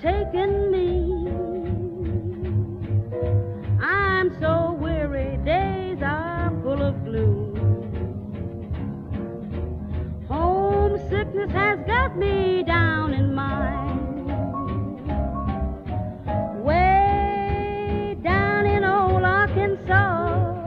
Overtaken 0.02 0.70
me. 0.70 1.28
I'm 3.82 4.38
so 4.40 4.76
weary, 4.80 5.36
days 5.44 5.98
are 6.02 6.50
full 6.62 6.82
of 6.82 7.04
gloom. 7.04 7.56
Homesickness 10.28 11.50
has 11.52 11.80
got 11.86 12.16
me 12.16 12.62
down 12.62 13.12
in 13.12 13.34
mind. 13.34 14.00
Way 16.64 18.16
down 18.22 18.66
in 18.66 18.84
old 18.84 19.22
Arkansas, 19.22 20.64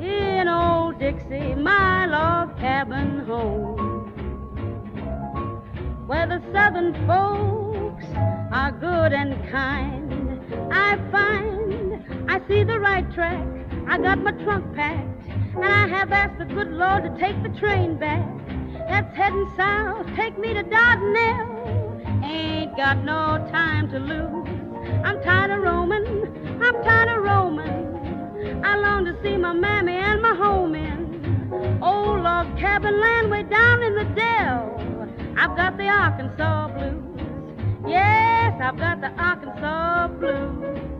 in 0.00 0.48
old 0.48 0.98
Dixie, 0.98 1.54
my 1.54 2.06
log 2.06 2.58
cabin 2.58 3.20
home 3.20 3.75
where 6.06 6.26
the 6.26 6.40
southern 6.52 6.94
folks 7.06 8.04
are 8.52 8.70
good 8.70 9.12
and 9.12 9.34
kind. 9.50 10.12
I 10.72 10.96
find 11.10 12.30
I 12.30 12.40
see 12.46 12.62
the 12.62 12.78
right 12.78 13.10
track. 13.12 13.44
I 13.88 13.98
got 13.98 14.18
my 14.18 14.30
trunk 14.32 14.74
packed, 14.76 15.28
and 15.28 15.64
I 15.64 15.88
have 15.88 16.12
asked 16.12 16.38
the 16.38 16.44
good 16.44 16.70
Lord 16.70 17.02
to 17.04 17.10
take 17.18 17.42
the 17.42 17.48
train 17.58 17.98
back. 17.98 18.24
That's 18.88 19.16
heading 19.16 19.50
south, 19.56 20.06
take 20.14 20.38
me 20.38 20.54
to 20.54 20.62
Dardanelle. 20.62 22.24
Ain't 22.24 22.76
got 22.76 22.98
no 23.04 23.38
time 23.50 23.90
to 23.90 23.98
lose. 23.98 24.48
I'm 25.04 25.20
tired 25.22 25.50
of 25.50 25.60
roaming, 25.60 26.06
I'm 26.62 26.84
tired 26.84 27.08
of 27.08 27.22
roaming. 27.24 28.64
I 28.64 28.76
long 28.76 29.04
to 29.06 29.22
see 29.22 29.36
my 29.36 29.52
mammy 29.52 29.94
and 29.94 30.22
my 30.22 30.34
home 30.36 30.74
in 30.76 30.96
old 31.82 32.22
log 32.22 32.58
cabin 32.58 33.00
land 33.00 33.30
way 33.30 33.42
down 33.42 33.82
in 33.82 33.94
the 33.96 34.04
dell. 34.14 34.75
I've 35.38 35.54
got 35.54 35.76
the 35.76 35.86
Arkansas 35.86 36.68
blues. 36.68 37.04
Yes, 37.86 38.58
I've 38.60 38.78
got 38.78 39.00
the 39.00 39.08
Arkansas 39.08 40.08
blues. 40.18 40.95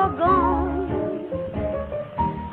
You're 0.00 0.16
gone. 0.16 0.88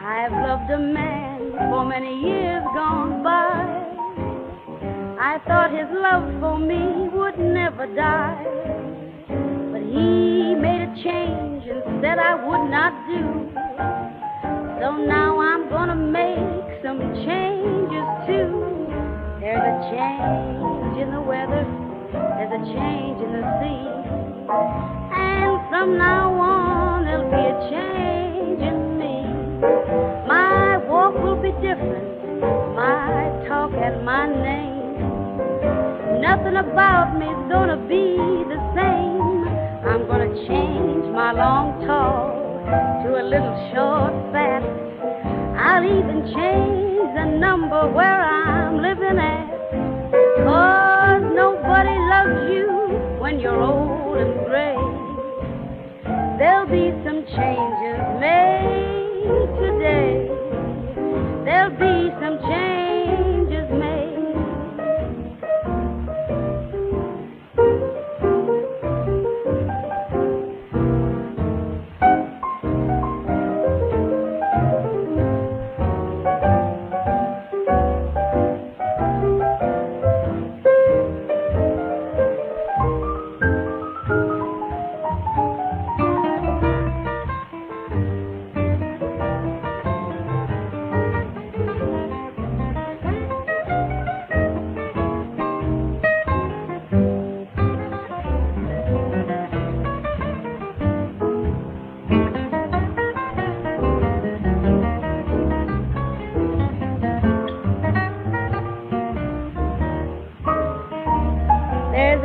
I've 0.03 0.31
loved 0.31 0.69
a 0.71 0.79
man 0.79 1.51
for 1.69 1.85
many 1.85 2.13
years 2.21 2.63
gone 2.75 3.23
by. 3.23 3.83
I 5.19 5.39
thought 5.47 5.71
his 5.71 5.87
love 5.91 6.39
for 6.41 6.59
me 6.59 7.07
would 7.13 7.39
never 7.39 7.87
die. 7.95 8.43
But 9.71 9.81
he 9.81 10.55
made 10.55 10.81
a 10.81 10.93
change 11.03 11.63
and 11.67 12.01
said 12.01 12.19
I 12.19 12.35
would 12.35 12.69
not 12.69 12.93
do. 13.07 13.23
So 14.81 14.97
now 14.97 15.39
I'm 15.39 15.69
gonna 15.69 15.95
make 15.95 16.83
some 16.83 16.99
changes 17.23 18.07
too. 18.27 18.51
There's 19.39 19.63
a 19.63 19.77
change 19.95 20.99
in 20.99 21.11
the 21.11 21.21
weather, 21.21 21.63
there's 22.11 22.51
a 22.51 22.63
change 22.75 23.21
in 23.23 23.31
the 23.39 23.45
sea. 23.59 23.87
And 25.15 25.69
from 25.69 25.97
now 25.97 26.33
on, 26.33 26.86
there'll 27.07 27.31
be 27.31 27.39
a 27.39 27.55
change 27.71 28.59
in 28.59 28.99
me. 28.99 29.15
My 30.27 30.77
walk 30.89 31.15
will 31.15 31.41
be 31.41 31.51
different, 31.63 32.43
my 32.75 33.31
talk 33.47 33.71
and 33.71 34.03
my 34.03 34.27
name. 34.27 34.99
Nothing 36.21 36.57
about 36.57 37.15
me's 37.17 37.43
gonna 37.49 37.79
be 37.87 38.43
the 38.51 38.59
same. 38.75 39.47
I'm 39.87 40.05
gonna 40.05 40.35
change 40.47 41.05
my 41.15 41.31
long 41.31 41.85
tall 41.87 42.35
to 43.03 43.09
a 43.21 43.23
little 43.23 43.55
short 43.71 44.11
fat. 44.33 44.63
I'll 45.55 45.85
even 45.85 46.27
change 46.35 47.07
the 47.15 47.25
number 47.39 47.87
where 47.89 48.21
I'm 48.21 48.81
living 48.81 49.17
at. 49.17 49.47
Cause 50.43 51.23
nobody 51.33 51.95
loves 52.13 52.51
you 52.51 52.67
when 53.21 53.39
you're 53.39 53.61
old 53.61 53.96
be 56.69 56.91
some 57.05 57.25
changes 57.35 58.01
made 58.19 59.76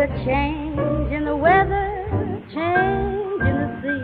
the 0.03 0.09
change 0.27 1.13
in 1.13 1.25
the 1.25 1.37
weather, 1.37 1.87
change 2.51 3.43
in 3.51 3.55
the 3.63 3.69
sea. 3.79 4.03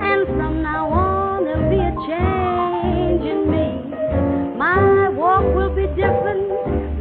And 0.00 0.24
from 0.38 0.62
now 0.62 0.88
on, 0.88 1.44
there'll 1.44 1.68
be 1.68 1.76
a 1.76 1.92
change 2.08 3.24
in 3.28 3.40
me. 3.52 4.56
My 4.56 5.10
walk 5.10 5.44
will 5.54 5.74
be 5.76 5.86
different, 6.00 6.48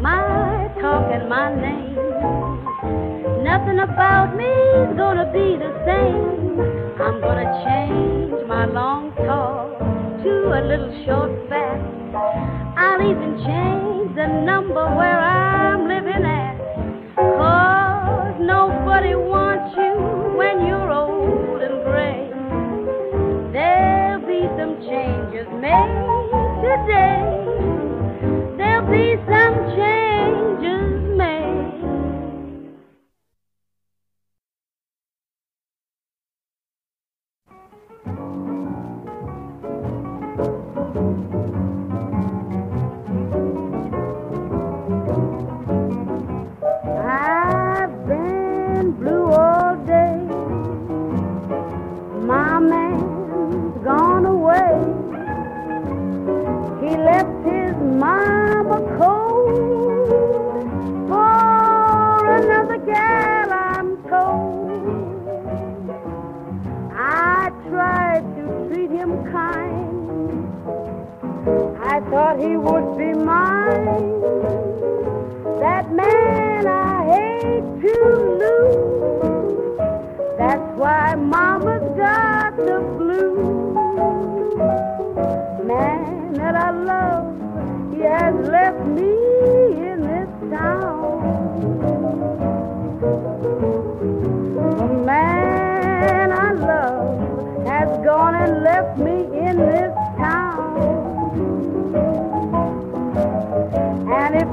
my 0.02 0.68
talk 0.82 1.08
and 1.14 1.30
my 1.30 1.56
name. 1.56 1.96
Nothing 3.46 3.80
about 3.80 4.36
me's 4.36 4.92
gonna 4.98 5.32
be 5.32 5.56
the 5.56 5.72
same. 5.88 6.60
I'm 7.00 7.22
gonna 7.22 7.48
change 7.64 8.46
my 8.46 8.66
long 8.66 9.16
talk 9.16 9.80
to 10.24 10.32
a 10.52 10.62
little 10.68 10.92
short 11.06 11.32
fat. 11.48 11.80
I'll 12.76 13.02
even 13.10 13.38
change 13.48 14.16
the 14.18 14.28
number 14.28 14.84
where 14.98 15.21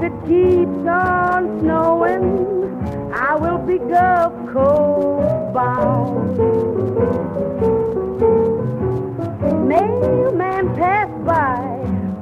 it 0.09 0.15
keeps 0.27 0.87
on 0.87 1.59
snowing, 1.59 2.23
I 3.13 3.35
will 3.35 3.59
be 3.59 3.77
Gulf 3.77 4.33
cold 4.51 5.53
bound. 5.53 6.37
Mailman 9.67 10.73
passed 10.75 11.25
by, 11.25 11.59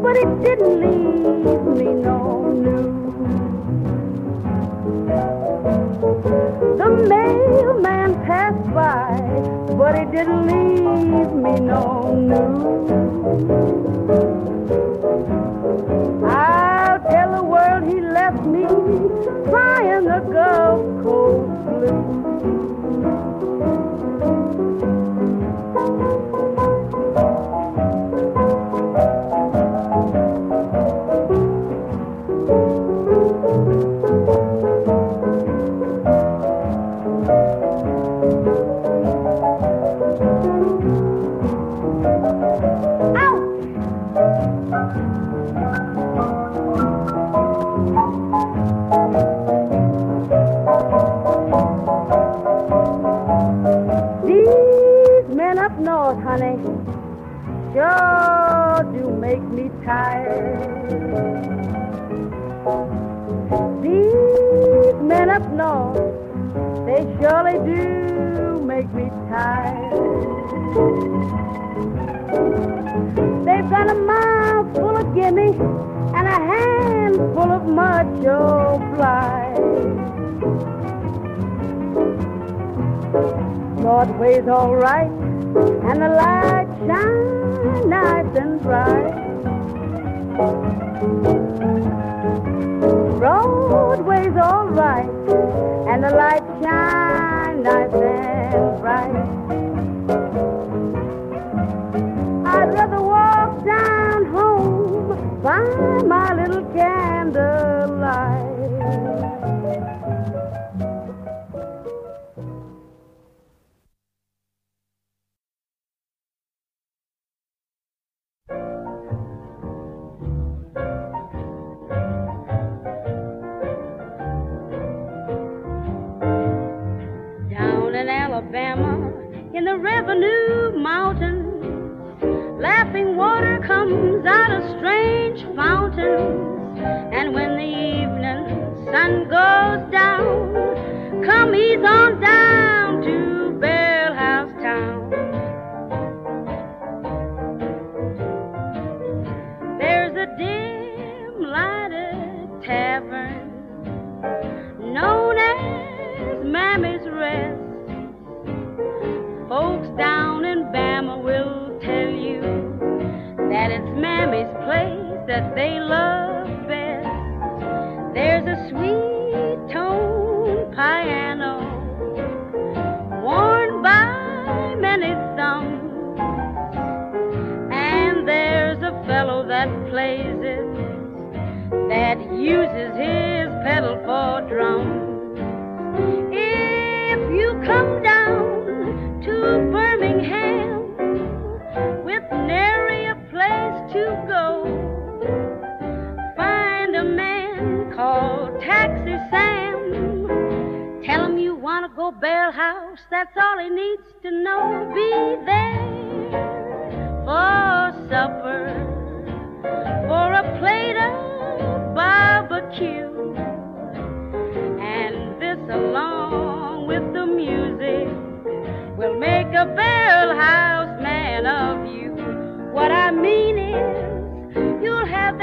but 0.02 0.18
it 0.18 0.42
didn't 0.44 0.82
leave 0.82 1.78
me 1.78 1.94
no 1.94 2.52
news. 2.52 3.14
The 6.78 6.90
mailman 7.08 8.16
passed 8.26 8.74
by, 8.74 9.16
but 9.78 9.96
it 9.96 10.12
didn't 10.12 10.46
leave 10.48 11.32
me 11.34 11.60
no 11.60 12.16
news. 12.16 12.88
trying 19.50 20.06
to 20.06 20.20
go. 20.32 20.77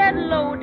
That 0.04 0.16
low 0.16 0.54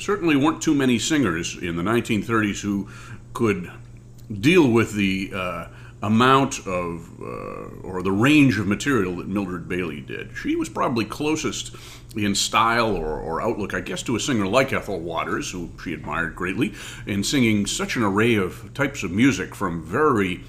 There 0.00 0.16
certainly 0.16 0.34
weren't 0.34 0.62
too 0.62 0.74
many 0.74 0.98
singers 0.98 1.58
in 1.58 1.76
the 1.76 1.82
1930s 1.82 2.62
who 2.62 2.88
could 3.34 3.70
deal 4.40 4.66
with 4.66 4.94
the 4.94 5.30
uh, 5.34 5.66
amount 6.02 6.66
of 6.66 7.20
uh, 7.20 7.86
or 7.86 8.02
the 8.02 8.10
range 8.10 8.58
of 8.58 8.66
material 8.66 9.16
that 9.16 9.28
Mildred 9.28 9.68
Bailey 9.68 10.00
did. 10.00 10.30
She 10.34 10.56
was 10.56 10.70
probably 10.70 11.04
closest 11.04 11.76
in 12.16 12.34
style 12.34 12.96
or, 12.96 13.20
or 13.20 13.42
outlook, 13.42 13.74
I 13.74 13.80
guess, 13.80 14.02
to 14.04 14.16
a 14.16 14.20
singer 14.20 14.46
like 14.46 14.72
Ethel 14.72 15.00
Waters, 15.00 15.50
who 15.50 15.68
she 15.84 15.92
admired 15.92 16.34
greatly, 16.34 16.72
in 17.06 17.22
singing 17.22 17.66
such 17.66 17.96
an 17.96 18.02
array 18.02 18.36
of 18.36 18.72
types 18.72 19.02
of 19.02 19.10
music 19.10 19.54
from 19.54 19.84
very 19.84 20.42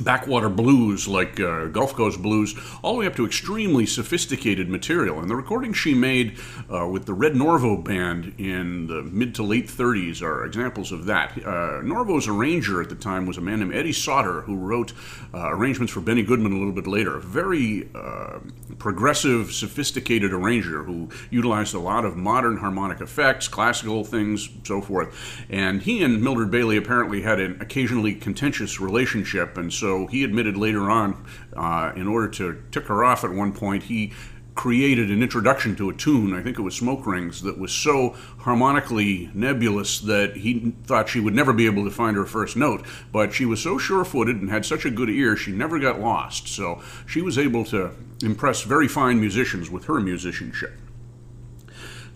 backwater 0.00 0.48
blues 0.48 1.08
like 1.08 1.40
uh, 1.40 1.66
Gulf 1.66 1.94
Coast 1.94 2.22
blues, 2.22 2.54
all 2.82 2.94
the 2.94 3.00
way 3.00 3.06
up 3.06 3.16
to 3.16 3.26
extremely 3.26 3.86
sophisticated 3.86 4.68
material. 4.68 5.20
And 5.20 5.30
the 5.30 5.36
recordings 5.36 5.76
she 5.76 5.94
made 5.94 6.38
uh, 6.72 6.86
with 6.86 7.06
the 7.06 7.14
Red 7.14 7.34
Norvo 7.34 7.82
band 7.82 8.34
in 8.38 8.86
the 8.86 9.02
mid 9.02 9.34
to 9.36 9.42
late 9.42 9.66
30s 9.66 10.22
are 10.22 10.44
examples 10.44 10.92
of 10.92 11.06
that. 11.06 11.32
Uh, 11.38 11.82
Norvo's 11.82 12.28
arranger 12.28 12.80
at 12.80 12.88
the 12.88 12.94
time 12.94 13.26
was 13.26 13.36
a 13.36 13.40
man 13.40 13.60
named 13.60 13.74
Eddie 13.74 13.92
Sauter, 13.92 14.42
who 14.42 14.56
wrote 14.56 14.92
uh, 15.34 15.50
arrangements 15.50 15.92
for 15.92 16.00
Benny 16.00 16.22
Goodman 16.22 16.52
a 16.52 16.56
little 16.56 16.72
bit 16.72 16.86
later. 16.86 17.16
A 17.16 17.20
very 17.20 17.88
uh, 17.94 18.38
progressive, 18.78 19.52
sophisticated 19.52 20.32
arranger 20.32 20.84
who 20.84 21.08
utilized 21.30 21.74
a 21.74 21.78
lot 21.78 22.04
of 22.04 22.16
modern 22.16 22.58
harmonic 22.58 23.00
effects, 23.00 23.48
classical 23.48 24.04
things, 24.04 24.48
so 24.64 24.80
forth. 24.80 25.44
And 25.48 25.82
he 25.82 26.02
and 26.02 26.22
Mildred 26.22 26.50
Bailey 26.50 26.76
apparently 26.76 27.22
had 27.22 27.40
an 27.40 27.60
occasionally 27.60 28.14
contentious 28.14 28.80
relationship, 28.80 29.56
and 29.56 29.72
so 29.72 29.87
he 30.06 30.24
admitted 30.24 30.56
later 30.56 30.90
on, 30.90 31.24
uh, 31.56 31.92
in 31.96 32.06
order 32.06 32.28
to 32.28 32.62
tick 32.70 32.86
her 32.86 33.04
off 33.04 33.24
at 33.24 33.30
one 33.30 33.52
point, 33.52 33.84
he 33.84 34.12
created 34.58 35.08
an 35.08 35.22
introduction 35.22 35.76
to 35.76 35.88
a 35.88 35.94
tune, 35.94 36.34
I 36.34 36.42
think 36.42 36.58
it 36.58 36.62
was 36.62 36.74
Smoke 36.74 37.06
Rings, 37.06 37.42
that 37.42 37.58
was 37.58 37.70
so 37.70 38.16
harmonically 38.38 39.30
nebulous 39.32 40.00
that 40.00 40.38
he 40.38 40.74
thought 40.82 41.08
she 41.08 41.20
would 41.20 41.32
never 41.32 41.52
be 41.52 41.66
able 41.66 41.84
to 41.84 41.92
find 41.92 42.16
her 42.16 42.24
first 42.24 42.56
note. 42.56 42.84
But 43.12 43.32
she 43.32 43.44
was 43.44 43.62
so 43.62 43.78
sure 43.78 44.04
footed 44.04 44.34
and 44.36 44.50
had 44.50 44.66
such 44.66 44.84
a 44.84 44.90
good 44.90 45.10
ear, 45.10 45.36
she 45.36 45.52
never 45.52 45.78
got 45.78 46.00
lost. 46.00 46.48
So 46.48 46.82
she 47.06 47.22
was 47.22 47.38
able 47.38 47.64
to 47.66 47.92
impress 48.20 48.62
very 48.62 48.88
fine 48.88 49.20
musicians 49.20 49.70
with 49.70 49.84
her 49.84 50.00
musicianship. 50.00 50.72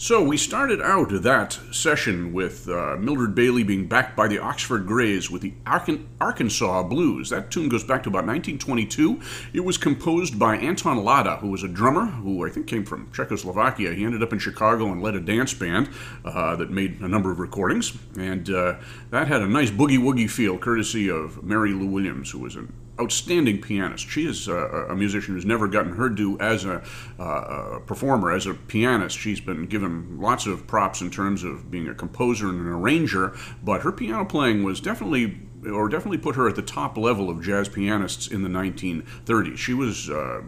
So 0.03 0.21
we 0.21 0.37
started 0.37 0.81
out 0.81 1.11
that 1.23 1.61
session 1.71 2.33
with 2.33 2.69
uh, 2.69 2.97
Mildred 2.97 3.37
Bailey 3.37 3.63
being 3.63 3.87
backed 3.87 4.17
by 4.17 4.27
the 4.27 4.41
Oxford 4.41 4.85
Greys 4.85 5.31
with 5.31 5.43
the 5.43 5.55
Arkan- 5.65 6.07
Arkansas 6.21 6.83
Blues. 6.83 7.31
That 7.31 7.53
tune 7.53 7.69
goes 7.69 7.85
back 7.85 8.03
to 8.03 8.09
about 8.09 8.27
1922. 8.27 9.21
It 9.53 9.61
was 9.61 9.79
composed 9.79 10.41
by 10.41 10.57
Anton 10.57 11.05
Lada, 11.05 11.37
who 11.37 11.51
was 11.51 11.63
a 11.63 11.69
drummer 11.69 12.07
who 12.07 12.45
I 12.45 12.51
think 12.51 12.67
came 12.67 12.85
from 12.85 13.13
Czechoslovakia. 13.13 13.93
He 13.93 14.05
ended 14.05 14.25
up 14.25 14.33
in 14.33 14.41
Chicago 14.41 14.91
and 14.91 15.01
led 15.01 15.15
a 15.15 15.21
dance 15.21 15.55
band 15.55 15.89
uh, 16.25 16.57
that 16.57 16.73
made 16.73 17.01
a 17.01 17.07
number 17.07 17.31
of 17.31 17.39
recordings, 17.39 17.97
and 18.19 18.51
uh, 18.51 18.79
that 19.11 19.29
had 19.29 19.41
a 19.41 19.47
nice 19.47 19.71
boogie 19.71 20.01
woogie 20.01 20.29
feel, 20.29 20.59
courtesy 20.59 21.09
of 21.09 21.45
Mary 21.45 21.73
Lou 21.73 21.87
Williams, 21.87 22.33
who 22.33 22.41
was 22.41 22.57
an 22.57 22.73
outstanding 23.01 23.61
pianist. 23.61 24.09
She 24.09 24.27
is 24.27 24.49
uh, 24.49 24.87
a 24.89 24.95
musician 24.95 25.35
who's 25.35 25.47
never 25.47 25.67
gotten 25.67 25.95
her 25.95 26.09
due 26.09 26.39
as 26.39 26.65
a, 26.65 26.83
uh, 27.19 27.23
a, 27.23 27.81
performer, 27.81 28.33
as 28.33 28.47
a 28.47 28.55
pianist. 28.55 29.19
She's 29.19 29.41
been 29.41 29.67
given 29.67 30.21
lots 30.21 30.47
of 30.47 30.67
props 30.67 31.01
in 31.01 31.11
terms 31.11 31.43
of 31.43 31.71
being 31.71 31.89
a 31.89 31.95
composer 31.95 32.49
and 32.49 32.61
an 32.61 32.69
arranger, 32.69 33.37
but 33.63 33.83
her 33.83 33.93
piano 33.93 34.25
playing 34.25 34.63
was 34.63 34.81
definitely. 34.81 35.49
Or 35.65 35.89
definitely 35.89 36.19
put 36.19 36.35
her 36.35 36.49
at 36.49 36.57
the 36.57 36.63
top 36.63 36.99
level 36.99 37.31
of 37.31 37.41
jazz 37.41 37.69
pianists 37.69 38.27
in 38.27 38.43
the 38.43 38.49
1930s. 38.49 39.57
She 39.57 39.75
was 39.75 40.11
uh, 40.11 40.43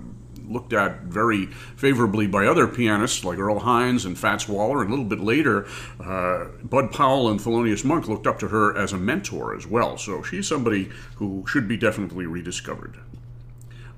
looked 0.48 0.72
at 0.72 1.02
very 1.02 1.46
favorably 1.46 2.26
by 2.26 2.46
other 2.46 2.66
pianists 2.66 3.24
like 3.24 3.38
Earl 3.38 3.60
Hines 3.60 4.04
and 4.04 4.18
Fats 4.18 4.48
Waller. 4.48 4.82
And 4.82 4.88
a 4.88 4.90
little 4.90 5.04
bit 5.04 5.20
later, 5.20 5.66
uh, 6.00 6.46
Bud 6.62 6.92
Powell 6.92 7.28
and 7.28 7.40
Thelonious 7.40 7.84
Monk 7.84 8.08
looked 8.08 8.26
up 8.26 8.38
to 8.40 8.48
her 8.48 8.76
as 8.76 8.92
a 8.92 8.98
mentor 8.98 9.56
as 9.56 9.66
well. 9.66 9.96
So 9.98 10.22
she's 10.22 10.48
somebody 10.48 10.90
who 11.16 11.44
should 11.46 11.68
be 11.68 11.76
definitely 11.76 12.26
rediscovered. 12.26 12.96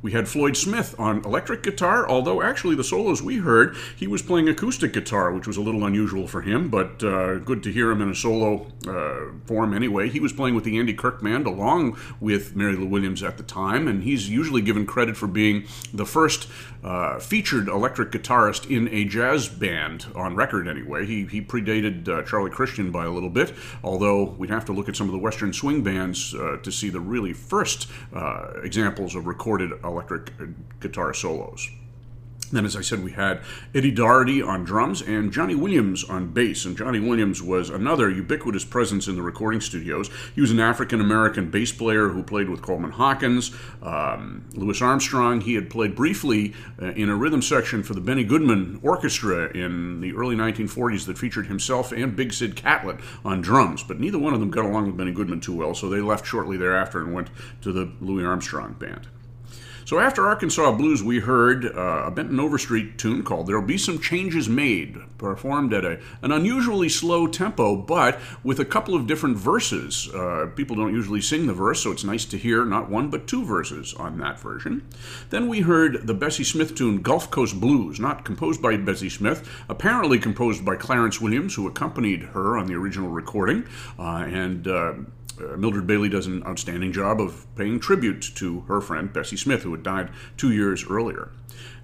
We 0.06 0.12
had 0.12 0.28
Floyd 0.28 0.56
Smith 0.56 0.94
on 1.00 1.24
electric 1.24 1.64
guitar, 1.64 2.08
although 2.08 2.40
actually 2.40 2.76
the 2.76 2.84
solos 2.84 3.20
we 3.20 3.38
heard, 3.38 3.74
he 3.96 4.06
was 4.06 4.22
playing 4.22 4.48
acoustic 4.48 4.92
guitar, 4.92 5.32
which 5.32 5.48
was 5.48 5.56
a 5.56 5.60
little 5.60 5.84
unusual 5.84 6.28
for 6.28 6.42
him, 6.42 6.68
but 6.68 7.02
uh, 7.02 7.38
good 7.38 7.60
to 7.64 7.72
hear 7.72 7.90
him 7.90 8.00
in 8.00 8.10
a 8.10 8.14
solo 8.14 8.68
uh, 8.86 9.32
form 9.46 9.74
anyway. 9.74 10.08
He 10.08 10.20
was 10.20 10.32
playing 10.32 10.54
with 10.54 10.62
the 10.62 10.78
Andy 10.78 10.94
Kirk 10.94 11.20
Band 11.20 11.48
along 11.48 11.98
with 12.20 12.54
Mary 12.54 12.76
Lou 12.76 12.86
Williams 12.86 13.24
at 13.24 13.36
the 13.36 13.42
time, 13.42 13.88
and 13.88 14.04
he's 14.04 14.30
usually 14.30 14.62
given 14.62 14.86
credit 14.86 15.16
for 15.16 15.26
being 15.26 15.66
the 15.92 16.06
first 16.06 16.48
uh, 16.84 17.18
featured 17.18 17.66
electric 17.66 18.12
guitarist 18.12 18.70
in 18.70 18.86
a 18.94 19.04
jazz 19.04 19.48
band, 19.48 20.06
on 20.14 20.36
record 20.36 20.68
anyway. 20.68 21.04
He, 21.04 21.26
he 21.26 21.42
predated 21.42 22.08
uh, 22.08 22.22
Charlie 22.22 22.52
Christian 22.52 22.92
by 22.92 23.06
a 23.06 23.10
little 23.10 23.28
bit, 23.28 23.52
although 23.82 24.22
we'd 24.22 24.50
have 24.50 24.66
to 24.66 24.72
look 24.72 24.88
at 24.88 24.94
some 24.94 25.08
of 25.08 25.12
the 25.12 25.18
Western 25.18 25.52
swing 25.52 25.82
bands 25.82 26.32
uh, 26.32 26.58
to 26.62 26.70
see 26.70 26.90
the 26.90 27.00
really 27.00 27.32
first 27.32 27.88
uh, 28.14 28.52
examples 28.62 29.16
of 29.16 29.26
recorded 29.26 29.72
electric 29.82 29.95
guitar 30.80 31.14
solos. 31.14 31.68
Then, 32.52 32.64
as 32.64 32.76
I 32.76 32.80
said, 32.80 33.02
we 33.02 33.12
had 33.12 33.40
Eddie 33.74 33.90
Dougherty 33.90 34.40
on 34.40 34.62
drums 34.62 35.02
and 35.02 35.32
Johnny 35.32 35.56
Williams 35.56 36.04
on 36.04 36.28
bass. 36.28 36.64
And 36.64 36.76
Johnny 36.76 37.00
Williams 37.00 37.42
was 37.42 37.70
another 37.70 38.08
ubiquitous 38.08 38.64
presence 38.64 39.08
in 39.08 39.16
the 39.16 39.22
recording 39.22 39.60
studios. 39.60 40.10
He 40.34 40.40
was 40.40 40.52
an 40.52 40.60
African 40.60 41.00
American 41.00 41.50
bass 41.50 41.72
player 41.72 42.08
who 42.08 42.22
played 42.22 42.48
with 42.48 42.62
Coleman 42.62 42.92
Hawkins, 42.92 43.50
um, 43.82 44.44
Louis 44.52 44.80
Armstrong. 44.80 45.40
He 45.40 45.54
had 45.54 45.68
played 45.68 45.96
briefly 45.96 46.54
uh, 46.80 46.92
in 46.92 47.08
a 47.08 47.16
rhythm 47.16 47.42
section 47.42 47.82
for 47.82 47.94
the 47.94 48.00
Benny 48.00 48.22
Goodman 48.22 48.78
Orchestra 48.80 49.50
in 49.50 50.00
the 50.00 50.14
early 50.14 50.36
1940s 50.36 51.06
that 51.06 51.18
featured 51.18 51.48
himself 51.48 51.90
and 51.90 52.14
Big 52.14 52.32
Sid 52.32 52.54
Catlett 52.54 53.00
on 53.24 53.40
drums. 53.40 53.82
But 53.82 53.98
neither 53.98 54.18
one 54.20 54.34
of 54.34 54.40
them 54.40 54.52
got 54.52 54.64
along 54.64 54.86
with 54.86 54.96
Benny 54.96 55.12
Goodman 55.12 55.40
too 55.40 55.56
well, 55.56 55.74
so 55.74 55.88
they 55.88 56.00
left 56.00 56.24
shortly 56.24 56.56
thereafter 56.56 57.00
and 57.00 57.12
went 57.12 57.30
to 57.62 57.72
the 57.72 57.90
Louis 58.00 58.24
Armstrong 58.24 58.74
band. 58.74 59.08
So 59.86 60.00
after 60.00 60.26
Arkansas 60.26 60.72
Blues, 60.72 61.00
we 61.00 61.20
heard 61.20 61.64
uh, 61.64 62.06
a 62.06 62.10
Benton 62.10 62.40
Overstreet 62.40 62.98
tune 62.98 63.22
called 63.22 63.46
There'll 63.46 63.62
Be 63.62 63.78
Some 63.78 64.00
Changes 64.00 64.48
Made, 64.48 64.96
performed 65.16 65.72
at 65.72 65.84
a, 65.84 66.00
an 66.22 66.32
unusually 66.32 66.88
slow 66.88 67.28
tempo, 67.28 67.76
but 67.76 68.18
with 68.42 68.58
a 68.58 68.64
couple 68.64 68.96
of 68.96 69.06
different 69.06 69.36
verses. 69.36 70.12
Uh, 70.12 70.50
people 70.56 70.74
don't 70.74 70.92
usually 70.92 71.20
sing 71.20 71.46
the 71.46 71.54
verse, 71.54 71.84
so 71.84 71.92
it's 71.92 72.02
nice 72.02 72.24
to 72.24 72.36
hear 72.36 72.64
not 72.64 72.90
one 72.90 73.10
but 73.10 73.28
two 73.28 73.44
verses 73.44 73.94
on 73.94 74.18
that 74.18 74.40
version. 74.40 74.82
Then 75.30 75.46
we 75.46 75.60
heard 75.60 76.08
the 76.08 76.14
Bessie 76.14 76.42
Smith 76.42 76.74
tune 76.74 77.00
Gulf 77.00 77.30
Coast 77.30 77.60
Blues, 77.60 78.00
not 78.00 78.24
composed 78.24 78.60
by 78.60 78.76
Bessie 78.78 79.08
Smith, 79.08 79.48
apparently 79.68 80.18
composed 80.18 80.64
by 80.64 80.74
Clarence 80.74 81.20
Williams, 81.20 81.54
who 81.54 81.68
accompanied 81.68 82.22
her 82.24 82.58
on 82.58 82.66
the 82.66 82.74
original 82.74 83.10
recording. 83.10 83.64
Uh, 83.96 84.26
and 84.26 84.66
uh, 84.66 84.94
Uh, 85.40 85.56
Mildred 85.56 85.86
Bailey 85.86 86.08
does 86.08 86.26
an 86.26 86.42
outstanding 86.46 86.92
job 86.92 87.20
of 87.20 87.46
paying 87.56 87.80
tribute 87.80 88.22
to 88.36 88.60
her 88.62 88.80
friend 88.80 89.12
Bessie 89.12 89.36
Smith, 89.36 89.62
who 89.62 89.72
had 89.72 89.82
died 89.82 90.10
two 90.36 90.52
years 90.52 90.84
earlier. 90.88 91.30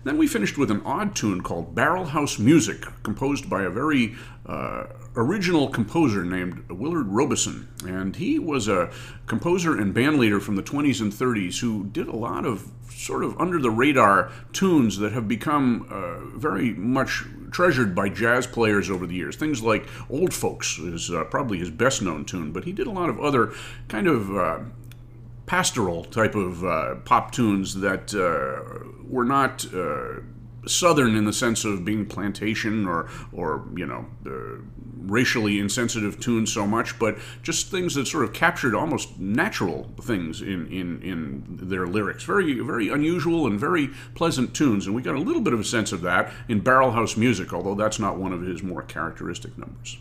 Then 0.05 0.19
we 0.19 0.27
finished 0.27 0.59
with 0.59 0.71
an 0.71 0.83
odd 0.85 1.15
tune 1.15 1.43
called 1.43 1.75
Barrel 1.75 2.07
House 2.07 2.39
Music, 2.39 2.85
composed 3.03 3.49
by 3.49 3.63
a 3.63 3.71
very 3.71 4.17
uh, 4.47 4.85
original 5.15 5.69
composer 5.69 6.25
named 6.25 6.69
Willard 6.69 7.09
Robison. 7.09 7.69
And 7.87 8.17
he 8.17 8.39
was 8.39 8.69
a 8.69 8.91
composer 9.27 9.79
and 9.79 9.95
bandleader 9.95 10.41
from 10.41 10.57
the 10.57 10.63
20s 10.63 11.01
and 11.01 11.13
30s 11.13 11.61
who 11.61 11.85
did 11.85 12.09
a 12.09 12.17
lot 12.17 12.45
of 12.45 12.71
sort 12.91 13.25
of 13.25 13.39
under 13.41 13.59
the 13.59 13.71
radar 13.71 14.31
tunes 14.53 14.99
that 14.99 15.13
have 15.13 15.29
become 15.29 15.87
uh, 15.91 16.37
very 16.37 16.73
much 16.75 17.25
treasured 17.51 17.95
by 17.95 18.09
jazz 18.09 18.47
players 18.47 18.91
over 18.91 19.07
the 19.07 19.15
years. 19.15 19.37
Things 19.37 19.63
like 19.63 19.87
Old 20.11 20.33
Folks 20.33 20.79
is 20.79 21.11
uh, 21.11 21.25
probably 21.25 21.59
his 21.59 21.71
best 21.71 22.03
known 22.03 22.25
tune, 22.25 22.53
but 22.53 22.65
he 22.65 22.73
did 22.73 22.87
a 22.87 22.91
lot 22.91 23.09
of 23.09 23.21
other 23.21 23.53
kind 23.89 24.07
of 24.07 24.37
uh, 24.37 24.59
pastoral 25.47 26.05
type 26.05 26.35
of 26.35 26.65
uh, 26.65 26.97
pop 27.05 27.33
tunes 27.33 27.81
that 27.81 28.15
uh, 28.15 28.89
were 29.05 29.25
not 29.25 29.67
southern 30.67 31.17
in 31.17 31.25
the 31.25 31.33
sense 31.33 31.65
of 31.65 31.85
being 31.85 32.07
plantation 32.07 32.87
or 32.87 33.09
or 33.33 33.67
you 33.77 33.87
know 33.87 34.07
uh, 34.27 34.63
racially 34.97 35.59
insensitive 35.59 36.21
tunes 36.21 36.53
so 36.53 36.67
much, 36.67 36.99
but 36.99 37.19
just 37.43 37.71
things 37.71 37.95
that 37.95 38.07
sort 38.07 38.25
of 38.25 38.33
captured 38.33 38.75
almost 38.75 39.19
natural 39.19 39.91
things 40.01 40.41
in 40.41 40.67
in 40.69 41.03
in 41.03 41.45
their 41.49 41.87
lyrics. 41.87 42.25
Very 42.25 42.61
very 42.61 42.89
unusual 42.89 43.47
and 43.47 43.59
very 43.59 43.89
pleasant 44.15 44.55
tunes, 44.55 44.87
and 44.87 44.95
we 44.95 45.03
got 45.03 45.17
a 45.17 45.21
little 45.21 45.43
bit 45.43 45.53
of 45.53 45.61
a 45.61 45.65
sense 45.65 45.93
of 45.93 46.03
that 46.03 46.33
in 46.49 46.61
barrelhouse 46.61 47.17
Music, 47.17 47.53
although 47.53 47.75
that's 47.75 47.99
not 47.99 48.17
one 48.17 48.33
of 48.33 48.43
his 48.43 48.63
more 48.63 48.83
characteristic 48.83 49.57
numbers. 49.59 49.99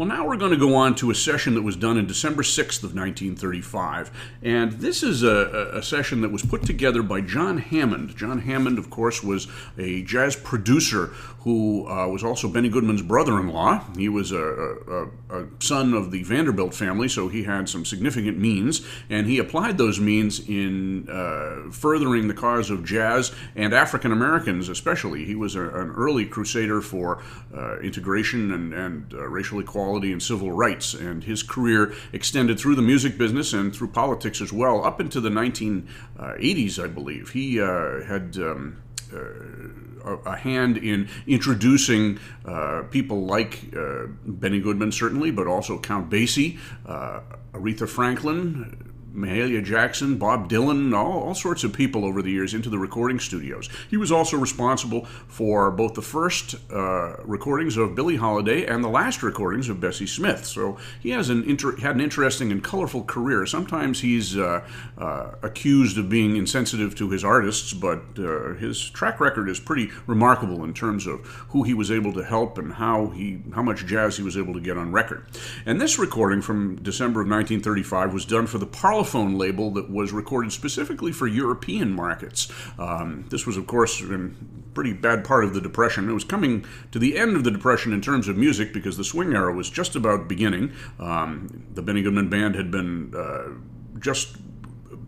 Well, 0.00 0.08
now 0.08 0.26
we're 0.26 0.38
going 0.38 0.52
to 0.52 0.56
go 0.56 0.76
on 0.76 0.94
to 0.94 1.10
a 1.10 1.14
session 1.14 1.52
that 1.56 1.60
was 1.60 1.76
done 1.76 1.98
in 1.98 2.06
December 2.06 2.42
6th 2.42 2.82
of 2.82 2.94
1935. 2.94 4.10
And 4.42 4.72
this 4.72 5.02
is 5.02 5.22
a, 5.22 5.72
a, 5.74 5.82
session 5.82 6.22
that 6.22 6.32
was 6.32 6.40
put 6.40 6.62
together 6.62 7.02
by 7.02 7.20
John 7.20 7.58
Hammond. 7.58 8.16
John 8.16 8.38
Hammond, 8.38 8.78
of 8.78 8.88
course, 8.88 9.22
was 9.22 9.46
a 9.76 10.02
jazz 10.04 10.36
producer 10.36 11.08
who 11.40 11.86
uh, 11.86 12.06
was 12.08 12.24
also 12.24 12.48
Benny 12.48 12.70
Goodman's 12.70 13.02
brother-in-law. 13.02 13.84
He 13.94 14.08
was 14.08 14.32
a, 14.32 14.38
a, 14.38 15.04
a, 15.28 15.46
son 15.58 15.92
of 15.92 16.10
the 16.10 16.22
Vanderbilt 16.22 16.74
family, 16.74 17.08
so 17.08 17.28
he 17.28 17.42
had 17.42 17.68
some 17.68 17.84
significant 17.84 18.38
means, 18.38 18.80
and 19.10 19.26
he 19.26 19.38
applied 19.38 19.76
those 19.76 20.00
means 20.00 20.40
in 20.48 21.08
uh, 21.10 21.70
furthering 21.70 22.28
the 22.28 22.34
cause 22.34 22.70
of 22.70 22.86
jazz 22.86 23.32
and 23.54 23.74
African 23.74 24.12
Americans 24.12 24.70
especially. 24.70 25.26
He 25.26 25.34
was 25.34 25.56
an 25.56 25.68
early 25.68 26.24
crusader 26.24 26.80
for 26.80 27.22
uh, 27.54 27.78
integration 27.80 28.52
and, 28.52 28.72
and 28.72 29.12
uh, 29.12 29.26
racial 29.28 29.60
equality 29.60 29.89
and 29.98 30.22
civil 30.22 30.52
rights, 30.52 30.94
and 30.94 31.24
his 31.24 31.42
career 31.42 31.92
extended 32.12 32.58
through 32.58 32.74
the 32.74 32.82
music 32.82 33.18
business 33.18 33.52
and 33.52 33.74
through 33.74 33.88
politics 33.88 34.40
as 34.40 34.52
well, 34.52 34.84
up 34.84 35.00
into 35.00 35.20
the 35.20 35.30
1980s, 35.30 36.82
I 36.82 36.86
believe. 36.86 37.30
He 37.30 37.60
uh, 37.60 38.02
had... 38.04 38.36
Um, 38.36 38.82
uh, 39.12 40.16
a 40.24 40.36
hand 40.36 40.78
in 40.78 41.08
introducing 41.26 42.18
uh, 42.46 42.82
people 42.90 43.26
like 43.26 43.74
uh, 43.76 44.06
Benny 44.24 44.60
Goodman, 44.60 44.92
certainly, 44.92 45.30
but 45.30 45.46
also 45.46 45.78
Count 45.78 46.08
Basie, 46.08 46.58
uh, 46.86 47.20
Aretha 47.52 47.88
Franklin, 47.88 48.89
Mahalia 49.20 49.62
Jackson, 49.62 50.16
Bob 50.16 50.48
Dylan, 50.48 50.96
all, 50.96 51.20
all, 51.20 51.34
sorts 51.34 51.64
of 51.64 51.72
people 51.72 52.04
over 52.04 52.22
the 52.22 52.30
years 52.30 52.54
into 52.54 52.70
the 52.70 52.78
recording 52.78 53.18
studios. 53.18 53.68
He 53.88 53.96
was 53.96 54.12
also 54.12 54.36
responsible 54.36 55.04
for 55.28 55.70
both 55.70 55.94
the 55.94 56.02
first 56.02 56.54
uh, 56.70 57.16
recordings 57.24 57.76
of 57.76 57.94
Billie 57.94 58.16
Holiday 58.16 58.66
and 58.66 58.84
the 58.84 58.88
last 58.88 59.22
recordings 59.22 59.68
of 59.68 59.80
Bessie 59.80 60.06
Smith. 60.06 60.44
So 60.44 60.78
he 61.00 61.10
has 61.10 61.28
an 61.28 61.44
inter- 61.44 61.76
had 61.76 61.94
an 61.94 62.00
interesting 62.00 62.52
and 62.52 62.62
colorful 62.62 63.04
career. 63.04 63.46
Sometimes 63.46 64.00
he's 64.00 64.36
uh, 64.36 64.64
uh, 64.96 65.30
accused 65.42 65.98
of 65.98 66.08
being 66.08 66.36
insensitive 66.36 66.94
to 66.96 67.10
his 67.10 67.24
artists, 67.24 67.72
but 67.72 68.02
uh, 68.18 68.54
his 68.54 68.90
track 68.90 69.20
record 69.20 69.48
is 69.48 69.60
pretty 69.60 69.90
remarkable 70.06 70.64
in 70.64 70.74
terms 70.74 71.06
of 71.06 71.26
who 71.50 71.62
he 71.62 71.74
was 71.74 71.90
able 71.90 72.12
to 72.12 72.24
help 72.24 72.58
and 72.58 72.74
how 72.74 73.08
he 73.08 73.40
how 73.54 73.62
much 73.62 73.86
jazz 73.86 74.16
he 74.16 74.22
was 74.22 74.36
able 74.36 74.54
to 74.54 74.60
get 74.60 74.76
on 74.76 74.92
record. 74.92 75.26
And 75.66 75.80
this 75.80 75.98
recording 75.98 76.42
from 76.42 76.76
December 76.76 77.20
of 77.20 77.28
1935 77.28 78.12
was 78.12 78.24
done 78.24 78.46
for 78.46 78.58
the 78.58 78.66
Parliament 78.66 79.09
Parlophone 79.10 79.38
label 79.38 79.70
that 79.72 79.90
was 79.90 80.12
recorded 80.12 80.52
specifically 80.52 81.12
for 81.12 81.26
European 81.26 81.92
markets. 81.92 82.50
Um, 82.78 83.26
this 83.28 83.46
was, 83.46 83.56
of 83.56 83.66
course, 83.66 84.00
in 84.00 84.64
pretty 84.74 84.92
bad 84.92 85.24
part 85.24 85.44
of 85.44 85.54
the 85.54 85.60
Depression. 85.60 86.08
It 86.08 86.12
was 86.12 86.24
coming 86.24 86.64
to 86.92 86.98
the 86.98 87.18
end 87.18 87.36
of 87.36 87.44
the 87.44 87.50
Depression 87.50 87.92
in 87.92 88.00
terms 88.00 88.28
of 88.28 88.36
music 88.36 88.72
because 88.72 88.96
the 88.96 89.04
swing 89.04 89.32
era 89.32 89.52
was 89.52 89.68
just 89.68 89.96
about 89.96 90.28
beginning. 90.28 90.72
Um, 90.98 91.66
the 91.74 91.82
Benny 91.82 92.02
Goodman 92.02 92.30
Band 92.30 92.54
had 92.54 92.70
been 92.70 93.12
uh, 93.14 93.98
just 93.98 94.36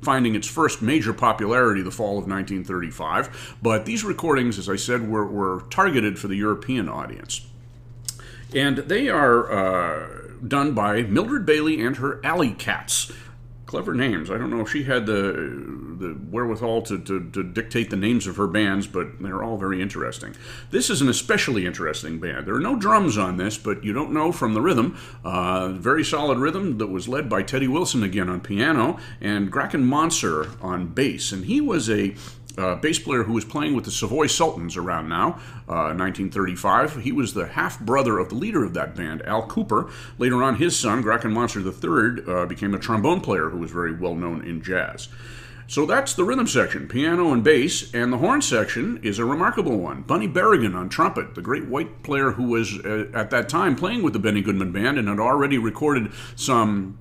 finding 0.02 0.34
its 0.34 0.48
first 0.48 0.82
major 0.82 1.12
popularity 1.12 1.80
the 1.80 1.92
fall 1.92 2.18
of 2.18 2.26
1935. 2.26 3.58
But 3.62 3.86
these 3.86 4.02
recordings, 4.02 4.58
as 4.58 4.68
I 4.68 4.76
said, 4.76 5.08
were, 5.08 5.26
were 5.26 5.64
targeted 5.70 6.18
for 6.18 6.26
the 6.26 6.34
European 6.34 6.88
audience. 6.88 7.46
And 8.52 8.78
they 8.78 9.08
are 9.08 9.50
uh, 9.50 10.08
done 10.46 10.74
by 10.74 11.02
Mildred 11.02 11.46
Bailey 11.46 11.80
and 11.80 11.96
her 11.96 12.20
Alley 12.24 12.52
Cats 12.52 13.12
clever 13.72 13.94
names. 13.94 14.30
I 14.30 14.36
don't 14.36 14.50
know 14.50 14.60
if 14.60 14.70
she 14.70 14.82
had 14.82 15.06
the 15.06 15.32
the 15.98 16.12
wherewithal 16.30 16.82
to, 16.82 16.98
to, 16.98 17.30
to, 17.30 17.42
dictate 17.42 17.88
the 17.88 17.96
names 17.96 18.26
of 18.26 18.36
her 18.36 18.46
bands, 18.46 18.86
but 18.86 19.18
they're 19.18 19.42
all 19.42 19.56
very 19.56 19.80
interesting. 19.80 20.34
This 20.70 20.90
is 20.90 21.00
an 21.00 21.08
especially 21.08 21.64
interesting 21.64 22.18
band. 22.18 22.46
There 22.46 22.54
are 22.54 22.60
no 22.60 22.76
drums 22.76 23.16
on 23.16 23.38
this, 23.38 23.56
but 23.56 23.82
you 23.82 23.94
don't 23.94 24.12
know 24.12 24.30
from 24.30 24.52
the 24.52 24.60
rhythm. 24.60 24.98
Uh, 25.24 25.68
very 25.68 26.04
solid 26.04 26.38
rhythm 26.38 26.76
that 26.78 26.88
was 26.88 27.08
led 27.08 27.30
by 27.30 27.42
Teddy 27.42 27.68
Wilson 27.68 28.02
again 28.02 28.28
on 28.28 28.40
piano 28.40 28.98
and 29.22 29.50
Grachan 29.50 29.84
Moncur 29.84 30.62
on 30.62 30.88
bass. 30.88 31.32
And 31.32 31.46
he 31.46 31.60
was 31.60 31.88
a 31.88 32.14
uh, 32.58 32.76
bass 32.76 32.98
player 32.98 33.24
who 33.24 33.32
was 33.32 33.44
playing 33.44 33.74
with 33.74 33.84
the 33.84 33.90
Savoy 33.90 34.26
Sultans 34.26 34.76
around 34.76 35.08
now, 35.08 35.40
uh, 35.68 35.94
1935. 35.94 37.02
He 37.02 37.12
was 37.12 37.34
the 37.34 37.46
half 37.46 37.80
brother 37.80 38.18
of 38.18 38.28
the 38.28 38.34
leader 38.34 38.64
of 38.64 38.74
that 38.74 38.94
band, 38.94 39.22
Al 39.22 39.46
Cooper. 39.46 39.90
Later 40.18 40.42
on, 40.42 40.56
his 40.56 40.78
son, 40.78 41.02
Grachan 41.02 41.32
Moncur 41.32 41.62
III, 41.62 42.34
uh, 42.34 42.46
became 42.46 42.74
a 42.74 42.78
trombone 42.78 43.20
player 43.20 43.50
who 43.50 43.58
was 43.58 43.70
very 43.70 43.92
well 43.92 44.14
known 44.14 44.44
in 44.44 44.62
jazz. 44.62 45.08
So 45.72 45.86
that's 45.86 46.12
the 46.12 46.24
rhythm 46.24 46.46
section, 46.46 46.86
piano 46.86 47.32
and 47.32 47.42
bass, 47.42 47.94
and 47.94 48.12
the 48.12 48.18
horn 48.18 48.42
section 48.42 49.00
is 49.02 49.18
a 49.18 49.24
remarkable 49.24 49.78
one. 49.78 50.02
Bunny 50.02 50.28
Berrigan 50.28 50.74
on 50.74 50.90
trumpet, 50.90 51.34
the 51.34 51.40
great 51.40 51.66
white 51.66 52.02
player 52.02 52.32
who 52.32 52.44
was 52.44 52.78
uh, 52.80 53.06
at 53.14 53.30
that 53.30 53.48
time 53.48 53.74
playing 53.74 54.02
with 54.02 54.12
the 54.12 54.18
Benny 54.18 54.42
Goodman 54.42 54.72
Band 54.72 54.98
and 54.98 55.08
had 55.08 55.18
already 55.18 55.56
recorded 55.56 56.12
some 56.36 56.98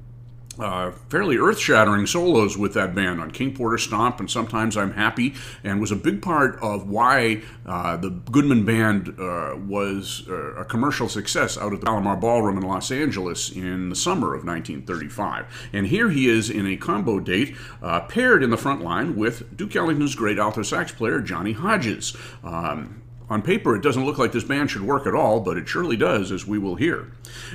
uh, 0.60 0.91
fairly 1.10 1.38
earth-shattering 1.38 2.06
solos 2.06 2.58
with 2.58 2.74
that 2.74 2.93
band 2.93 3.22
on 3.22 3.32
King 3.32 3.54
Porter 3.54 3.78
Stomp 3.78 4.20
and 4.20 4.30
Sometimes 4.30 4.78
I'm 4.78 4.91
Happy, 4.93 5.34
and 5.64 5.80
was 5.80 5.91
a 5.91 5.95
big 5.95 6.22
part 6.22 6.60
of 6.62 6.89
why 6.89 7.41
uh, 7.66 7.97
the 7.97 8.10
Goodman 8.10 8.66
Band 8.66 9.16
uh, 9.20 9.56
was 9.58 10.24
uh, 10.30 10.56
a 10.56 10.66
commercial 10.66 11.08
success 11.08 11.58
out 11.58 11.74
at 11.74 11.80
the 11.80 11.86
Palomar 11.86 12.16
Ballroom 12.16 12.58
in 12.58 12.64
Los 12.64 12.91
Angeles 12.91 13.52
in 13.52 13.89
the 13.89 13.95
summer 13.95 14.34
of 14.34 14.45
1935. 14.45 15.70
And 15.74 15.88
here 15.88 16.10
he 16.10 16.28
is 16.28 16.49
in 16.49 16.68
a 16.68 16.78
combo 16.78 17.20
date, 17.20 17.56
uh, 17.82 18.02
paired 18.02 18.43
in 18.43 18.49
the 18.49 18.58
front 18.58 18.82
line 18.82 19.16
with 19.16 19.56
Duke 19.56 19.76
Ellington's 19.76 20.16
great 20.16 20.38
alto 20.38 20.64
sax 20.64 20.91
player 20.91 21.22
Johnny 21.22 21.54
Hodges. 21.54 22.16
Um, 22.43 23.01
on 23.32 23.41
paper, 23.41 23.77
it 23.77 23.82
doesn't 23.82 24.03
look 24.03 24.17
like 24.17 24.34
this 24.34 24.43
band 24.43 24.69
should 24.69 24.82
work 24.82 25.07
at 25.07 25.15
all, 25.15 25.39
but 25.39 25.55
it 25.55 25.65
surely 25.65 25.95
does, 25.95 26.34
as 26.34 26.45
we 26.45 26.57
will 26.57 26.75
hear. 26.75 27.09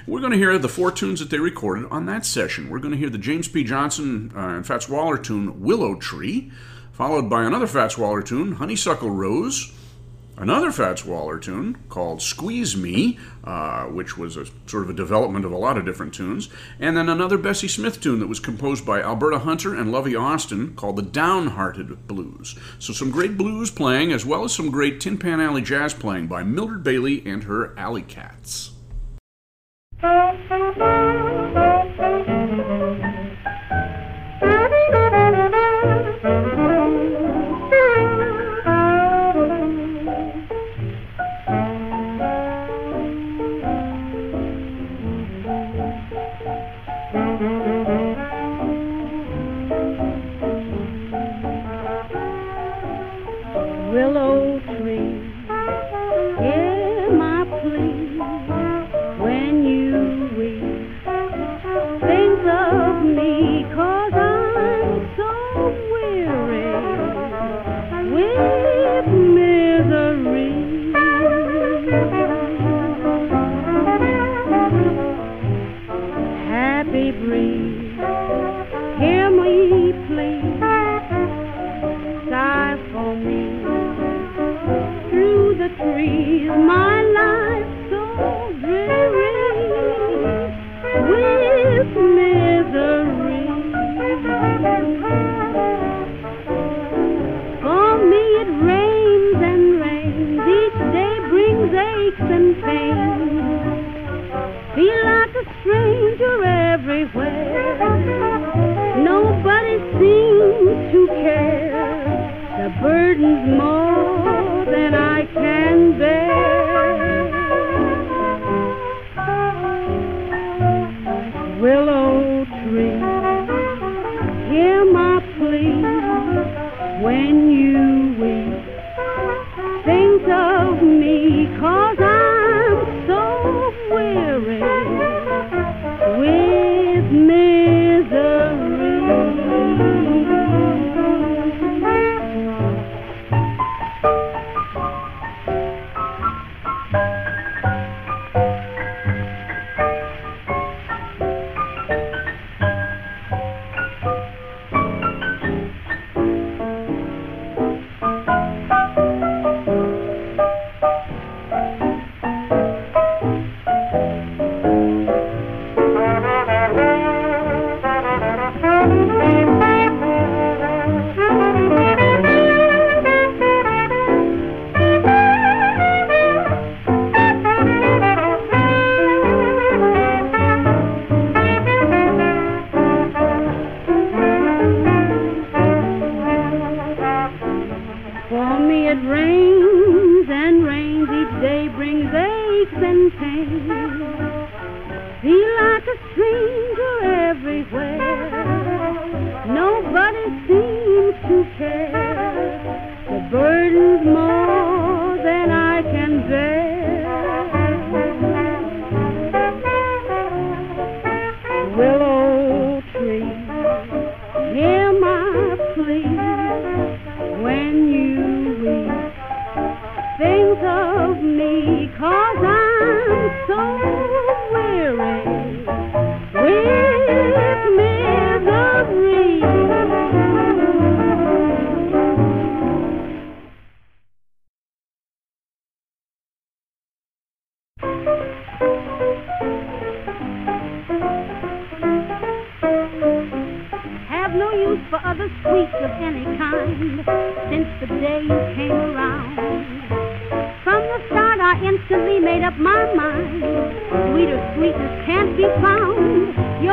We're 0.07 0.21
going 0.21 0.33
to 0.33 0.39
hear 0.39 0.57
the 0.57 0.71
four 0.71 0.91
tunes 0.91 1.21
that 1.21 1.29
they 1.29 1.39
recorded 1.39 1.85
on 1.91 2.07
that 2.07 2.25
session. 2.25 2.71
We're 2.71 2.79
going 2.79 2.93
to 2.93 2.99
hear 2.99 3.11
the 3.11 3.19
James 3.19 3.47
P. 3.47 3.63
Johnson 3.63 4.33
uh, 4.35 4.41
and 4.41 4.67
Fats 4.67 4.89
Waller 4.89 5.19
tune 5.19 5.61
Willow 5.61 5.95
Tree, 5.97 6.51
followed 6.93 7.29
by 7.29 7.45
another 7.45 7.67
Fats 7.67 7.99
Waller 7.99 8.23
tune, 8.23 8.53
Honeysuckle 8.53 9.11
Rose, 9.11 9.71
another 10.37 10.71
Fats 10.71 11.05
Waller 11.05 11.39
tune 11.39 11.77
called 11.89 12.23
Squeeze 12.23 12.77
Me, 12.77 13.19
uh, 13.45 13.85
which 13.85 14.17
was 14.17 14.37
a 14.37 14.47
sort 14.67 14.85
of 14.85 14.91
a 14.91 14.95
development 14.95 15.45
of 15.45 15.53
a 15.53 15.57
lot 15.57 15.79
of 15.79 15.85
different 15.85 16.15
tunes, 16.15 16.49
and 16.81 16.97
then 16.97 17.09
another 17.09 17.39
Bessie 17.39 17.69
Smith 17.69 18.01
tune 18.01 18.21
that 18.21 18.29
was 18.29 18.41
composed 18.41 18.85
by 18.85 19.01
Alberta 19.01 19.41
Hunter 19.41 19.75
and 19.75 19.93
Lovey 19.93 20.15
Austin 20.15 20.75
called 20.75 20.97
the 20.97 21.03
Downhearted 21.03 22.07
Blues. 22.07 22.59
So 22.79 22.93
some 22.93 23.11
great 23.11 23.37
blues 23.37 23.71
playing, 23.71 24.13
as 24.13 24.25
well 24.27 24.45
as 24.45 24.55
some 24.55 24.71
great 24.71 25.01
Tin 25.01 25.19
Pan 25.19 25.41
Alley 25.41 25.63
jazz 25.63 25.95
playing 25.95 26.27
by 26.27 26.43
Mildred 26.43 26.83
Bailey 26.83 27.23
and 27.27 27.45
her 27.45 27.79
Alley 27.79 28.03
Cats. 28.03 28.73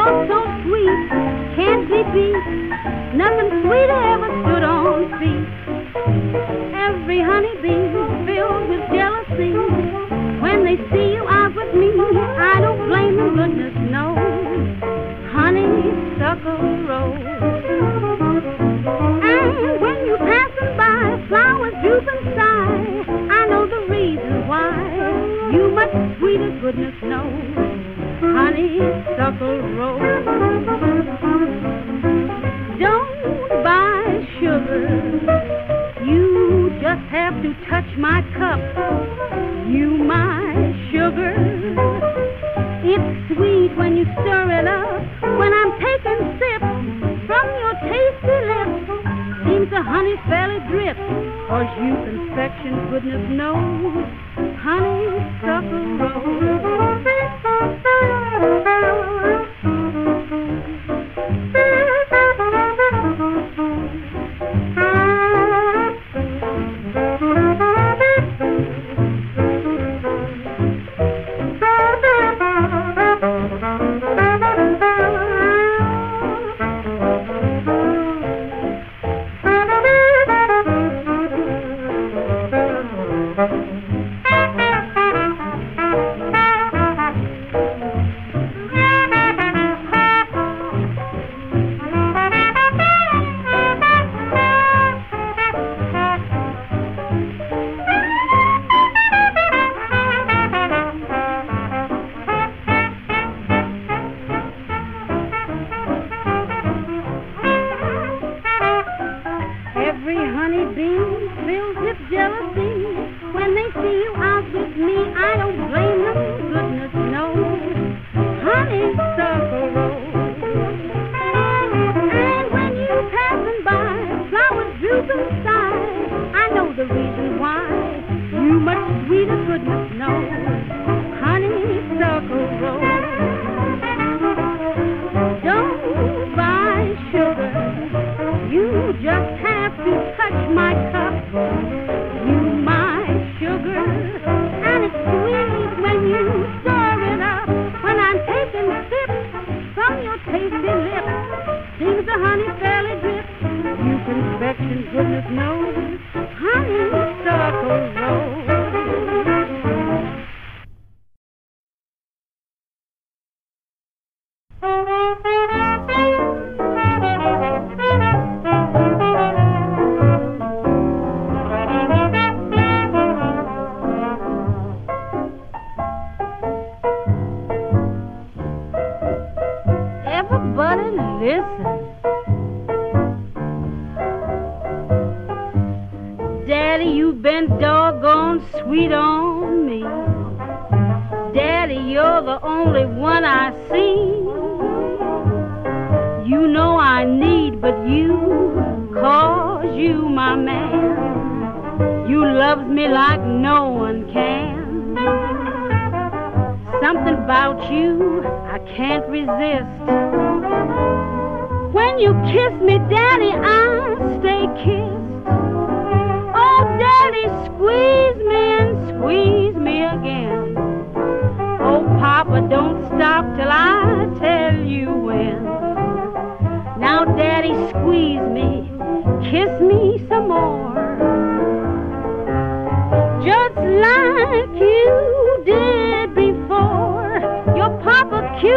So 0.04 0.44
sweet, 0.68 1.08
can't 1.56 1.88
be 1.88 2.04
beat. 2.12 2.36
Nothing 3.16 3.50
sweeter 3.64 4.02
ever 4.12 4.28
stood 4.44 4.64
on 4.64 5.08
feet. 5.16 5.48
Every 6.76 7.24
honeybee 7.24 7.88
filled 8.28 8.68
with 8.68 8.84
jealousy. 8.92 9.56
When 10.44 10.66
they 10.66 10.76
see 10.92 11.14
you 11.16 11.24
out 11.30 11.56
with 11.56 11.74
me, 11.74 11.88
I 11.96 12.60
don't 12.60 12.90
blame 12.90 13.16
them, 13.16 13.36
goodness 13.38 13.76
knows. 13.92 14.20
Honeysuckle 15.32 16.84
rose. 16.84 17.24
And 19.24 19.80
when 19.80 20.06
you 20.06 20.18
passing 20.20 20.76
by, 20.76 21.26
flowers 21.30 21.74
droop 21.82 22.04
and 22.12 22.36
sigh. 22.36 23.08
I 23.32 23.48
know 23.48 23.68
the 23.68 23.88
reason 23.88 24.48
why. 24.50 25.52
You 25.54 25.72
much 25.72 25.94
sweeter, 26.20 26.52
goodness 26.60 26.96
knows 27.04 27.73
honeysuckle 28.34 29.62
rose. 29.78 30.26
Don't 32.80 33.64
buy 33.64 34.26
sugar. 34.42 34.90
You 36.04 36.72
just 36.82 37.06
have 37.14 37.36
to 37.44 37.54
touch 37.70 37.86
my 37.98 38.22
cup. 38.34 38.60
You 39.70 39.90
my 40.02 40.74
sugar. 40.92 41.36
It's 42.84 43.36
sweet 43.36 43.78
when 43.78 43.98
you 43.98 44.06
stir 44.22 44.50
it 44.60 44.68
up. 44.68 45.02
When 45.38 45.54
I'm 45.54 45.72
taking 45.78 46.20
sips 46.42 46.72
from 47.30 47.46
your 47.62 47.76
tasty 47.86 48.38
lips, 48.50 48.82
seems 49.46 49.70
the 49.70 49.82
honey 49.82 50.16
fairly 50.28 50.60
drips. 50.74 51.00
Cause 51.48 51.70
you 51.78 51.94
confection, 52.02 52.90
goodness 52.90 53.30
knows, 53.30 54.06
honeysuckle 54.58 55.86
rose. 56.02 57.53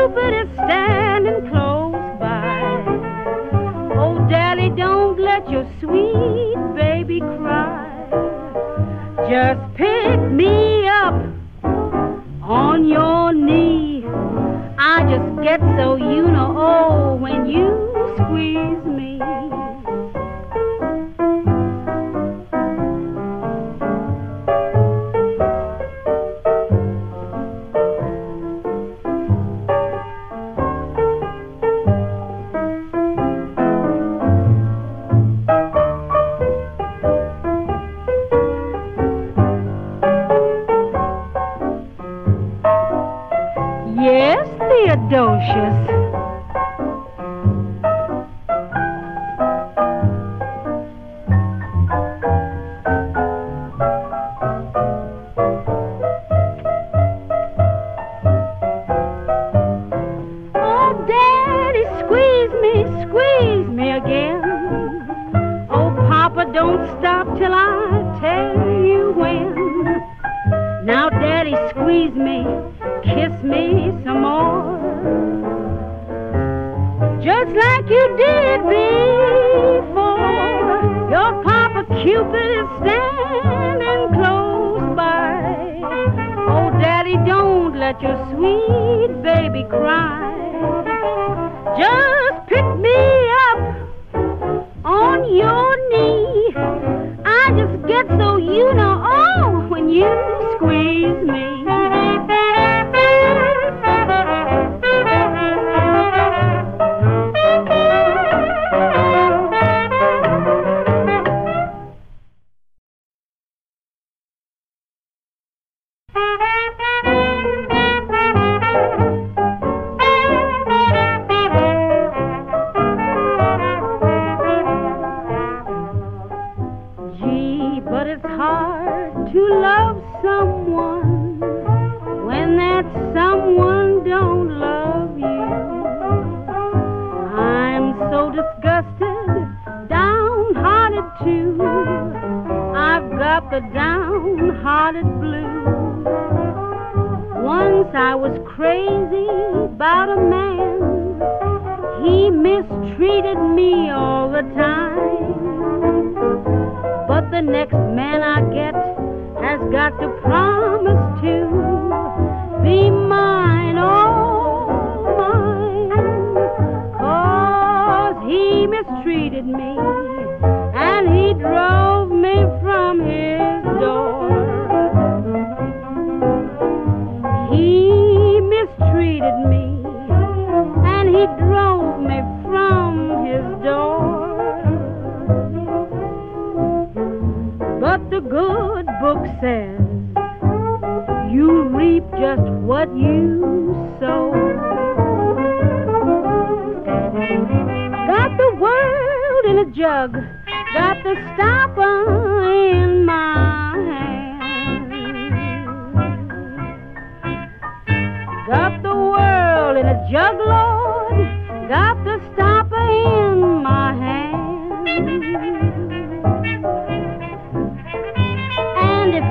stupid 0.06 0.34
if 0.34 0.52
standing 0.54 1.50
close 1.50 1.94
by. 2.20 2.84
Oh, 3.98 4.24
Daddy, 4.28 4.70
don't 4.70 5.18
let 5.18 5.48
your 5.50 5.66
sweet 5.80 6.74
baby 6.76 7.20
cry. 7.20 7.92
Just 9.28 9.74
pick 9.74 10.20
me 10.30 10.86
up 10.86 11.14
on 12.42 12.88
your 12.88 13.32
knee. 13.32 14.04
I 14.78 15.02
just 15.10 15.42
get 15.42 15.60
so 15.76 15.96
you 15.96 16.22
know, 16.28 16.54
oh, 16.56 17.16
when 17.16 17.46
you 17.46 18.14
squeeze. 18.16 18.75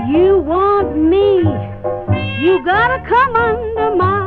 You 0.08 0.40
want 0.40 0.98
me, 0.98 1.40
you 2.46 2.64
gotta 2.66 3.04
come 3.10 3.36
under 3.36 3.96
my 3.96 4.25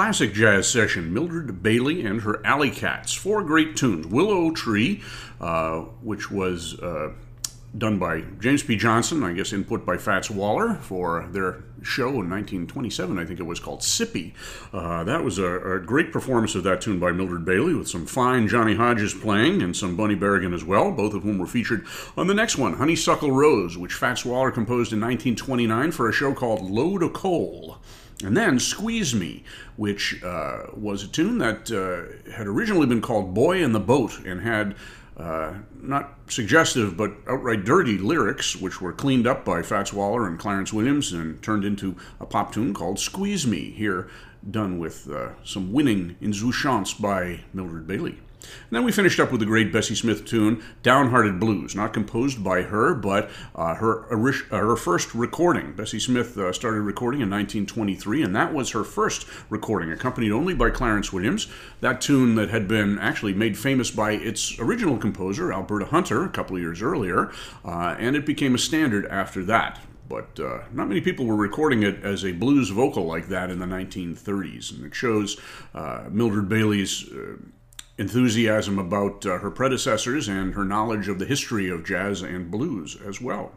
classic 0.00 0.32
jazz 0.32 0.66
session. 0.66 1.12
Mildred 1.12 1.62
Bailey 1.62 2.06
and 2.06 2.22
her 2.22 2.40
Alley 2.42 2.70
Cats. 2.70 3.12
Four 3.12 3.44
great 3.44 3.76
tunes. 3.76 4.06
Willow 4.06 4.50
Tree, 4.50 5.02
uh, 5.42 5.80
which 6.00 6.30
was 6.30 6.80
uh, 6.80 7.10
done 7.76 7.98
by 7.98 8.22
James 8.40 8.62
P. 8.62 8.76
Johnson, 8.76 9.22
I 9.22 9.34
guess 9.34 9.52
input 9.52 9.84
by 9.84 9.98
Fats 9.98 10.30
Waller 10.30 10.76
for 10.76 11.28
their 11.32 11.64
show 11.82 12.08
in 12.08 12.30
1927, 12.30 13.18
I 13.18 13.26
think 13.26 13.40
it 13.40 13.42
was 13.42 13.60
called 13.60 13.80
Sippy. 13.80 14.32
Uh, 14.72 15.04
that 15.04 15.22
was 15.22 15.38
a, 15.38 15.74
a 15.74 15.78
great 15.78 16.12
performance 16.12 16.54
of 16.54 16.64
that 16.64 16.80
tune 16.80 16.98
by 16.98 17.12
Mildred 17.12 17.44
Bailey 17.44 17.74
with 17.74 17.86
some 17.86 18.06
fine 18.06 18.48
Johnny 18.48 18.76
Hodges 18.76 19.12
playing 19.12 19.60
and 19.60 19.76
some 19.76 19.96
Bunny 19.96 20.16
Berrigan 20.16 20.54
as 20.54 20.64
well, 20.64 20.92
both 20.92 21.12
of 21.12 21.24
whom 21.24 21.36
were 21.36 21.46
featured 21.46 21.86
on 22.16 22.26
the 22.26 22.32
next 22.32 22.56
one, 22.56 22.72
Honeysuckle 22.72 23.32
Rose, 23.32 23.76
which 23.76 23.92
Fats 23.92 24.24
Waller 24.24 24.50
composed 24.50 24.94
in 24.94 25.00
1929 25.00 25.92
for 25.92 26.08
a 26.08 26.12
show 26.12 26.32
called 26.32 26.62
Load 26.62 27.02
of 27.02 27.12
Coal. 27.12 27.76
And 28.22 28.36
then 28.36 28.58
Squeeze 28.58 29.14
Me, 29.14 29.44
which 29.76 30.22
uh, 30.22 30.66
was 30.74 31.02
a 31.02 31.08
tune 31.08 31.38
that 31.38 31.70
uh, 31.70 32.30
had 32.32 32.46
originally 32.46 32.86
been 32.86 33.00
called 33.00 33.34
Boy 33.34 33.62
in 33.62 33.72
the 33.72 33.80
Boat 33.80 34.18
and 34.26 34.42
had 34.42 34.74
uh, 35.16 35.54
not 35.80 36.18
suggestive 36.28 36.96
but 36.96 37.12
outright 37.28 37.64
dirty 37.64 37.98
lyrics, 37.98 38.56
which 38.56 38.80
were 38.80 38.92
cleaned 38.92 39.26
up 39.26 39.44
by 39.44 39.62
Fats 39.62 39.92
Waller 39.92 40.26
and 40.26 40.38
Clarence 40.38 40.72
Williams 40.72 41.12
and 41.12 41.42
turned 41.42 41.64
into 41.64 41.96
a 42.20 42.26
pop 42.26 42.52
tune 42.52 42.74
called 42.74 42.98
Squeeze 42.98 43.46
Me, 43.46 43.70
here 43.70 44.08
done 44.50 44.78
with 44.78 45.10
uh, 45.10 45.30
some 45.44 45.72
winning 45.72 46.16
insouciance 46.20 46.94
by 46.94 47.40
Mildred 47.52 47.86
Bailey. 47.86 48.18
And 48.42 48.70
then 48.70 48.84
we 48.84 48.92
finished 48.92 49.20
up 49.20 49.30
with 49.30 49.40
the 49.40 49.46
great 49.46 49.72
Bessie 49.72 49.94
Smith 49.94 50.24
tune, 50.24 50.62
Downhearted 50.82 51.38
Blues, 51.38 51.74
not 51.74 51.92
composed 51.92 52.42
by 52.42 52.62
her, 52.62 52.94
but 52.94 53.30
uh, 53.54 53.74
her, 53.74 54.06
uh, 54.12 54.56
her 54.56 54.76
first 54.76 55.14
recording. 55.14 55.72
Bessie 55.72 56.00
Smith 56.00 56.36
uh, 56.38 56.52
started 56.52 56.80
recording 56.80 57.20
in 57.20 57.30
1923, 57.30 58.22
and 58.22 58.34
that 58.34 58.54
was 58.54 58.70
her 58.70 58.84
first 58.84 59.26
recording, 59.48 59.90
accompanied 59.90 60.32
only 60.32 60.54
by 60.54 60.70
Clarence 60.70 61.12
Williams. 61.12 61.48
That 61.80 62.00
tune 62.00 62.34
that 62.36 62.50
had 62.50 62.66
been 62.66 62.98
actually 62.98 63.34
made 63.34 63.58
famous 63.58 63.90
by 63.90 64.12
its 64.12 64.58
original 64.58 64.96
composer, 64.96 65.52
Alberta 65.52 65.86
Hunter, 65.86 66.24
a 66.24 66.28
couple 66.28 66.56
of 66.56 66.62
years 66.62 66.82
earlier, 66.82 67.30
uh, 67.64 67.96
and 67.98 68.16
it 68.16 68.24
became 68.24 68.54
a 68.54 68.58
standard 68.58 69.06
after 69.06 69.44
that 69.44 69.80
but 70.10 70.40
uh, 70.40 70.58
not 70.72 70.88
many 70.88 71.00
people 71.00 71.24
were 71.24 71.36
recording 71.36 71.84
it 71.84 72.02
as 72.02 72.24
a 72.24 72.32
blues 72.32 72.70
vocal 72.70 73.04
like 73.04 73.28
that 73.28 73.48
in 73.48 73.60
the 73.60 73.64
1930s. 73.64 74.72
And 74.72 74.84
it 74.84 74.92
shows 74.92 75.40
uh, 75.72 76.06
Mildred 76.10 76.48
Bailey's 76.48 77.08
uh, 77.08 77.36
enthusiasm 78.00 78.78
about 78.78 79.26
uh, 79.26 79.38
her 79.38 79.50
predecessors 79.50 80.26
and 80.26 80.54
her 80.54 80.64
knowledge 80.64 81.06
of 81.06 81.18
the 81.18 81.26
history 81.26 81.68
of 81.68 81.84
jazz 81.84 82.22
and 82.22 82.50
blues 82.50 82.96
as 83.06 83.20
well. 83.20 83.52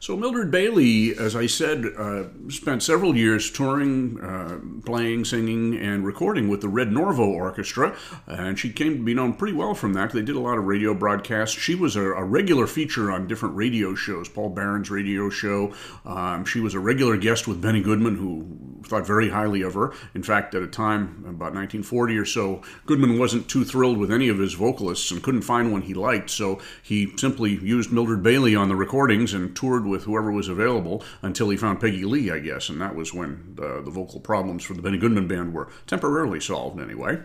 So 0.00 0.16
Mildred 0.16 0.52
Bailey, 0.52 1.18
as 1.18 1.34
I 1.34 1.46
said, 1.46 1.84
uh, 1.98 2.24
spent 2.48 2.84
several 2.84 3.16
years 3.16 3.50
touring, 3.50 4.20
uh, 4.20 4.60
playing, 4.86 5.24
singing, 5.24 5.76
and 5.76 6.06
recording 6.06 6.48
with 6.48 6.60
the 6.60 6.68
Red 6.68 6.90
Norvo 6.90 7.26
Orchestra, 7.26 7.96
and 8.28 8.56
she 8.56 8.72
came 8.72 8.98
to 8.98 9.02
be 9.02 9.12
known 9.12 9.34
pretty 9.34 9.54
well 9.54 9.74
from 9.74 9.94
that. 9.94 10.12
They 10.12 10.22
did 10.22 10.36
a 10.36 10.40
lot 10.40 10.56
of 10.56 10.64
radio 10.64 10.94
broadcasts. 10.94 11.58
She 11.58 11.74
was 11.74 11.96
a, 11.96 12.12
a 12.12 12.22
regular 12.22 12.68
feature 12.68 13.10
on 13.10 13.26
different 13.26 13.56
radio 13.56 13.96
shows, 13.96 14.28
Paul 14.28 14.50
Barron's 14.50 14.88
radio 14.88 15.30
show. 15.30 15.74
Um, 16.04 16.44
she 16.44 16.60
was 16.60 16.74
a 16.74 16.80
regular 16.80 17.16
guest 17.16 17.48
with 17.48 17.60
Benny 17.60 17.82
Goodman, 17.82 18.18
who 18.18 18.46
thought 18.86 19.04
very 19.04 19.30
highly 19.30 19.62
of 19.62 19.74
her. 19.74 19.92
In 20.14 20.22
fact, 20.22 20.54
at 20.54 20.62
a 20.62 20.68
time 20.68 21.24
about 21.24 21.54
1940 21.54 22.16
or 22.16 22.24
so, 22.24 22.62
Goodman 22.86 23.18
wasn't 23.18 23.48
too 23.48 23.64
thrilled 23.64 23.98
with 23.98 24.12
any 24.12 24.28
of 24.28 24.38
his 24.38 24.54
vocalists 24.54 25.10
and 25.10 25.22
couldn't 25.24 25.42
find 25.42 25.72
one 25.72 25.82
he 25.82 25.94
liked, 25.94 26.30
so 26.30 26.60
he 26.84 27.12
simply 27.16 27.50
used 27.56 27.92
Mildred 27.92 28.22
Bailey 28.22 28.54
on 28.54 28.68
the 28.68 28.76
recordings 28.76 29.34
and 29.34 29.56
toured 29.56 29.87
with 29.88 30.04
whoever 30.04 30.30
was 30.30 30.48
available 30.48 31.02
until 31.22 31.48
he 31.50 31.56
found 31.56 31.80
Peggy 31.80 32.04
Lee, 32.04 32.30
I 32.30 32.38
guess, 32.38 32.68
and 32.68 32.80
that 32.80 32.94
was 32.94 33.12
when 33.14 33.56
uh, 33.60 33.80
the 33.80 33.90
vocal 33.90 34.20
problems 34.20 34.64
for 34.64 34.74
the 34.74 34.82
Benny 34.82 34.98
Goodman 34.98 35.28
Band 35.28 35.52
were 35.52 35.68
temporarily 35.86 36.40
solved, 36.40 36.80
anyway. 36.80 37.20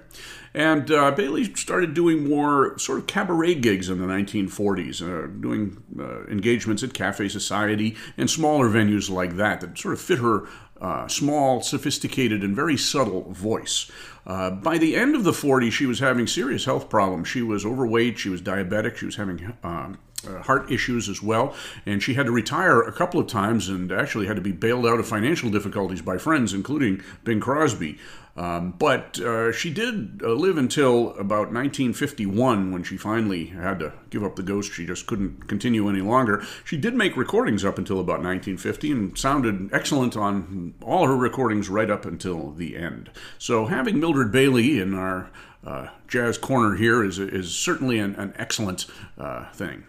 And 0.53 0.91
uh, 0.91 1.11
Bailey 1.11 1.55
started 1.55 1.93
doing 1.93 2.29
more 2.29 2.77
sort 2.77 2.99
of 2.99 3.07
cabaret 3.07 3.55
gigs 3.55 3.89
in 3.89 3.99
the 3.99 4.05
1940s, 4.05 5.01
uh, 5.01 5.27
doing 5.41 5.83
uh, 5.99 6.25
engagements 6.25 6.83
at 6.83 6.93
Cafe 6.93 7.27
Society 7.29 7.95
and 8.17 8.29
smaller 8.29 8.69
venues 8.69 9.09
like 9.09 9.35
that 9.37 9.61
that 9.61 9.77
sort 9.77 9.95
of 9.95 10.01
fit 10.01 10.19
her 10.19 10.47
uh, 10.79 11.07
small, 11.07 11.61
sophisticated, 11.61 12.43
and 12.43 12.55
very 12.55 12.77
subtle 12.77 13.31
voice. 13.31 13.89
Uh, 14.27 14.51
by 14.51 14.77
the 14.77 14.95
end 14.95 15.15
of 15.15 15.23
the 15.23 15.31
40s, 15.31 15.71
she 15.71 15.85
was 15.85 15.99
having 15.99 16.27
serious 16.27 16.65
health 16.65 16.89
problems. 16.89 17.27
She 17.27 17.41
was 17.41 17.65
overweight, 17.65 18.19
she 18.19 18.29
was 18.29 18.41
diabetic, 18.41 18.97
she 18.97 19.05
was 19.05 19.15
having 19.15 19.53
um, 19.63 19.97
uh, 20.27 20.41
heart 20.43 20.71
issues 20.71 21.09
as 21.09 21.21
well, 21.21 21.55
and 21.85 22.01
she 22.01 22.13
had 22.13 22.25
to 22.25 22.31
retire 22.31 22.81
a 22.81 22.91
couple 22.91 23.19
of 23.19 23.27
times 23.27 23.69
and 23.69 23.91
actually 23.91 24.27
had 24.27 24.35
to 24.35 24.41
be 24.41 24.51
bailed 24.51 24.85
out 24.85 24.99
of 24.99 25.07
financial 25.07 25.49
difficulties 25.49 26.01
by 26.01 26.17
friends, 26.17 26.53
including 26.53 27.01
Bing 27.23 27.39
Crosby. 27.39 27.97
Um, 28.35 28.71
but 28.79 29.19
uh, 29.19 29.51
she 29.51 29.71
did 29.71 30.21
uh, 30.23 30.29
live 30.29 30.57
until 30.57 31.11
about 31.11 31.53
1951 31.53 32.71
when 32.71 32.83
she 32.83 32.97
finally 32.97 33.47
had 33.47 33.79
to 33.79 33.93
give 34.09 34.23
up 34.23 34.35
the 34.35 34.43
ghost. 34.43 34.73
She 34.73 34.87
just 34.87 35.05
couldn't 35.05 35.47
continue 35.47 35.87
any 35.87 36.01
longer. 36.01 36.43
She 36.65 36.75
did 36.75 36.95
make 36.95 37.15
recordings 37.15 37.63
up 37.63 37.77
until 37.77 37.99
about 37.99 38.23
1950 38.23 38.91
and 38.91 39.17
sounded 39.17 39.69
excellent 39.71 40.17
on 40.17 40.73
all 40.81 41.05
her 41.05 41.15
recordings 41.15 41.69
right 41.69 41.91
up 41.91 42.05
until 42.05 42.51
the 42.51 42.75
end. 42.75 43.11
So 43.37 43.67
having 43.67 43.99
Mildred 43.99 44.31
Bailey 44.31 44.79
in 44.79 44.95
our 44.95 45.29
uh, 45.63 45.89
jazz 46.07 46.39
corner 46.39 46.75
here 46.75 47.03
is, 47.03 47.19
is 47.19 47.55
certainly 47.55 47.99
an, 47.99 48.15
an 48.15 48.33
excellent 48.37 48.87
uh, 49.17 49.51
thing. 49.51 49.83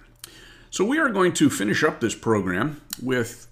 So 0.74 0.84
we 0.84 0.98
are 0.98 1.08
going 1.08 1.34
to 1.34 1.50
finish 1.50 1.84
up 1.84 2.00
this 2.00 2.16
program 2.16 2.82
with 3.00 3.46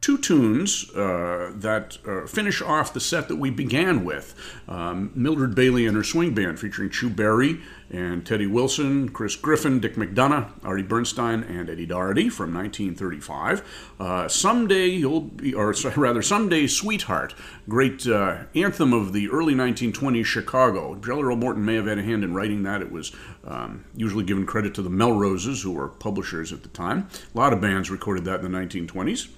two 0.00 0.16
tunes 0.16 0.90
uh, 0.94 1.52
that 1.54 1.98
uh, 2.06 2.26
finish 2.26 2.62
off 2.62 2.92
the 2.92 3.00
set 3.00 3.28
that 3.28 3.36
we 3.36 3.50
began 3.50 4.04
with. 4.04 4.34
Um, 4.68 5.10
Mildred 5.14 5.54
Bailey 5.54 5.86
and 5.86 5.96
her 5.96 6.04
swing 6.04 6.34
band, 6.34 6.60
featuring 6.60 6.90
Chu 6.90 7.10
Berry 7.10 7.60
and 7.90 8.24
Teddy 8.24 8.46
Wilson, 8.46 9.08
Chris 9.08 9.34
Griffin, 9.34 9.80
Dick 9.80 9.94
McDonough, 9.94 10.50
Artie 10.62 10.82
Bernstein, 10.82 11.42
and 11.42 11.70
Eddie 11.70 11.86
Dougherty 11.86 12.28
from 12.28 12.54
1935. 12.54 13.94
Uh, 13.98 14.28
Someday 14.28 14.86
You'll 14.86 15.22
Be, 15.22 15.54
or 15.54 15.74
rather, 15.96 16.22
Someday 16.22 16.66
Sweetheart, 16.66 17.34
great 17.68 18.06
uh, 18.06 18.44
anthem 18.54 18.92
of 18.92 19.12
the 19.12 19.28
early 19.30 19.54
1920s 19.54 20.26
Chicago. 20.26 20.94
Jelly 20.96 21.22
Roll 21.24 21.36
Morton 21.36 21.64
may 21.64 21.74
have 21.74 21.86
had 21.86 21.98
a 21.98 22.02
hand 22.02 22.22
in 22.22 22.34
writing 22.34 22.62
that. 22.64 22.82
It 22.82 22.92
was 22.92 23.12
um, 23.44 23.84
usually 23.96 24.24
given 24.24 24.46
credit 24.46 24.74
to 24.74 24.82
the 24.82 24.90
Melroses, 24.90 25.62
who 25.62 25.72
were 25.72 25.88
publishers 25.88 26.52
at 26.52 26.62
the 26.62 26.68
time. 26.68 27.08
A 27.34 27.38
lot 27.38 27.52
of 27.52 27.60
bands 27.60 27.90
recorded 27.90 28.24
that 28.26 28.44
in 28.44 28.52
the 28.52 28.58
1920s. 28.58 29.28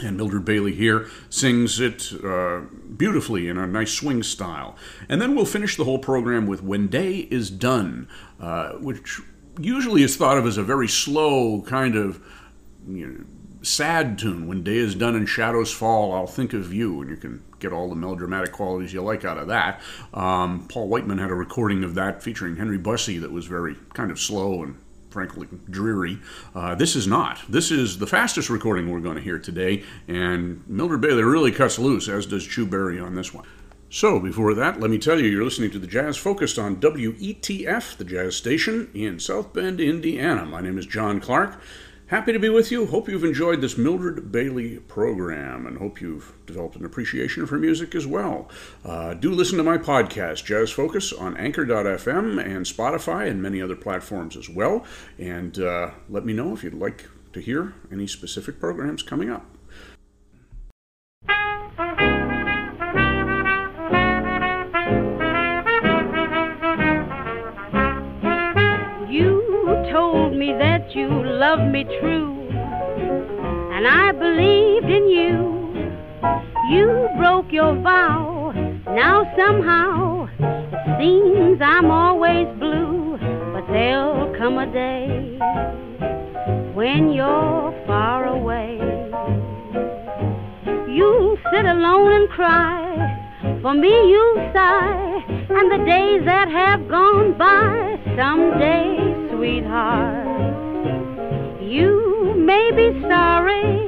And 0.00 0.16
Mildred 0.16 0.44
Bailey 0.44 0.74
here 0.74 1.06
sings 1.28 1.78
it 1.78 2.12
uh, 2.24 2.60
beautifully 2.96 3.48
in 3.48 3.58
a 3.58 3.66
nice 3.66 3.92
swing 3.92 4.22
style. 4.22 4.76
And 5.08 5.20
then 5.20 5.36
we'll 5.36 5.44
finish 5.44 5.76
the 5.76 5.84
whole 5.84 5.98
program 5.98 6.46
with 6.46 6.62
When 6.62 6.88
Day 6.88 7.28
is 7.30 7.50
Done, 7.50 8.08
uh, 8.40 8.72
which 8.72 9.20
usually 9.60 10.02
is 10.02 10.16
thought 10.16 10.38
of 10.38 10.46
as 10.46 10.56
a 10.56 10.62
very 10.62 10.88
slow 10.88 11.62
kind 11.62 11.94
of 11.94 12.20
you 12.88 13.06
know, 13.06 13.24
sad 13.62 14.18
tune. 14.18 14.46
When 14.46 14.62
day 14.62 14.76
is 14.76 14.94
done 14.94 15.14
and 15.14 15.28
shadows 15.28 15.72
fall, 15.72 16.12
I'll 16.12 16.26
think 16.26 16.52
of 16.52 16.72
you, 16.72 17.00
and 17.00 17.10
you 17.10 17.16
can 17.16 17.42
get 17.60 17.72
all 17.72 17.88
the 17.88 17.94
melodramatic 17.94 18.52
qualities 18.52 18.92
you 18.92 19.02
like 19.02 19.24
out 19.24 19.38
of 19.38 19.48
that. 19.48 19.80
Um, 20.12 20.66
Paul 20.68 20.88
Whiteman 20.88 21.18
had 21.18 21.30
a 21.30 21.34
recording 21.34 21.84
of 21.84 21.94
that 21.94 22.22
featuring 22.22 22.56
Henry 22.56 22.78
Busse 22.78 23.20
that 23.20 23.30
was 23.30 23.46
very 23.46 23.76
kind 23.94 24.10
of 24.10 24.18
slow 24.18 24.62
and 24.62 24.78
frankly 25.12 25.46
dreary. 25.68 26.18
Uh, 26.54 26.74
this 26.74 26.96
is 26.96 27.06
not. 27.06 27.40
This 27.48 27.70
is 27.70 27.98
the 27.98 28.06
fastest 28.06 28.48
recording 28.48 28.90
we're 28.90 29.00
going 29.00 29.16
to 29.16 29.22
hear 29.22 29.38
today, 29.38 29.84
and 30.08 30.66
Mildred 30.66 31.02
Bailey 31.02 31.22
really 31.22 31.52
cuts 31.52 31.78
loose, 31.78 32.08
as 32.08 32.26
does 32.26 32.46
Chu 32.46 32.66
Berry 32.66 32.98
on 32.98 33.14
this 33.14 33.32
one. 33.32 33.46
So, 33.90 34.18
before 34.18 34.54
that, 34.54 34.80
let 34.80 34.90
me 34.90 34.96
tell 34.96 35.20
you, 35.20 35.28
you're 35.28 35.44
listening 35.44 35.70
to 35.72 35.78
the 35.78 35.86
Jazz 35.86 36.16
Focused 36.16 36.58
on 36.58 36.76
WETF, 36.76 37.98
the 37.98 38.04
jazz 38.04 38.34
station 38.34 38.90
in 38.94 39.20
South 39.20 39.52
Bend, 39.52 39.80
Indiana. 39.80 40.46
My 40.46 40.62
name 40.62 40.78
is 40.78 40.86
John 40.86 41.20
Clark. 41.20 41.60
Happy 42.12 42.30
to 42.30 42.38
be 42.38 42.50
with 42.50 42.70
you. 42.70 42.84
Hope 42.84 43.08
you've 43.08 43.24
enjoyed 43.24 43.62
this 43.62 43.78
Mildred 43.78 44.30
Bailey 44.30 44.80
program 44.80 45.66
and 45.66 45.78
hope 45.78 45.98
you've 45.98 46.34
developed 46.44 46.76
an 46.76 46.84
appreciation 46.84 47.46
for 47.46 47.56
music 47.56 47.94
as 47.94 48.06
well. 48.06 48.50
Uh, 48.84 49.14
do 49.14 49.30
listen 49.30 49.56
to 49.56 49.64
my 49.64 49.78
podcast, 49.78 50.44
Jazz 50.44 50.70
Focus, 50.70 51.10
on 51.10 51.38
Anchor.fm 51.38 52.38
and 52.38 52.66
Spotify 52.66 53.30
and 53.30 53.40
many 53.40 53.62
other 53.62 53.74
platforms 53.74 54.36
as 54.36 54.46
well. 54.50 54.84
And 55.18 55.58
uh, 55.58 55.92
let 56.10 56.26
me 56.26 56.34
know 56.34 56.52
if 56.52 56.62
you'd 56.62 56.74
like 56.74 57.08
to 57.32 57.40
hear 57.40 57.72
any 57.90 58.06
specific 58.06 58.60
programs 58.60 59.02
coming 59.02 59.30
up. 59.30 59.46
Loved 71.42 71.72
me 71.72 71.82
true, 71.98 72.48
and 73.74 73.84
I 73.84 74.12
believed 74.12 74.88
in 74.98 75.08
you. 75.08 75.34
You 76.70 77.08
broke 77.18 77.50
your 77.50 77.74
vow, 77.82 78.52
now 78.86 79.24
somehow 79.36 80.28
it 80.38 80.98
seems 81.00 81.60
I'm 81.60 81.90
always 81.90 82.46
blue. 82.60 83.18
But 83.52 83.66
there'll 83.72 84.32
come 84.38 84.56
a 84.56 84.72
day 84.72 85.36
when 86.74 87.12
you're 87.12 87.74
far 87.88 88.24
away. 88.28 88.78
You'll 90.94 91.38
sit 91.50 91.64
alone 91.64 92.12
and 92.18 92.28
cry. 92.28 93.58
For 93.62 93.74
me, 93.74 93.90
you'll 94.12 94.50
sigh, 94.54 95.24
and 95.58 95.72
the 95.72 95.84
days 95.84 96.24
that 96.24 96.48
have 96.52 96.88
gone 96.88 97.36
by, 97.36 97.98
someday, 98.16 99.28
sweetheart 99.32 100.61
you 101.70 102.34
may 102.36 102.70
be 102.72 103.00
sorry 103.08 103.78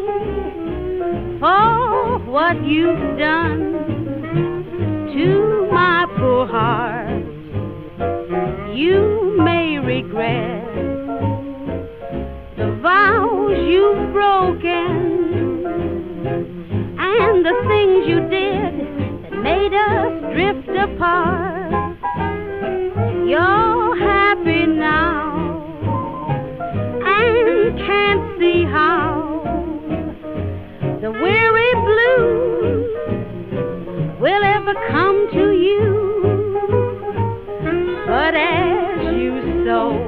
for 1.41 2.18
what 2.31 2.64
you've 2.64 3.18
done 3.18 3.72
to 5.12 5.68
my 5.72 6.07
poor 6.16 6.47
heart. 6.47 7.25
You 8.75 9.37
may 9.39 9.79
regret 9.79 10.75
the 12.57 12.79
vows 12.83 13.57
you've 13.59 14.12
broken 14.12 15.66
and 16.99 17.45
the 17.45 17.55
things 17.68 18.07
you 18.09 18.20
did 18.29 19.22
that 19.22 19.39
made 19.43 19.75
us 19.75 20.22
drift 20.35 20.68
apart. 20.68 21.97
You're 23.27 23.74
see 28.45 28.64
how 28.64 29.40
the 31.01 31.11
weary 31.11 31.72
blues 31.88 32.90
will 34.20 34.45
ever 34.45 34.74
come 34.90 35.28
to 35.32 35.45
you. 35.66 35.80
But 38.07 38.34
as 38.34 39.16
you 39.16 39.64
sow, 39.64 40.04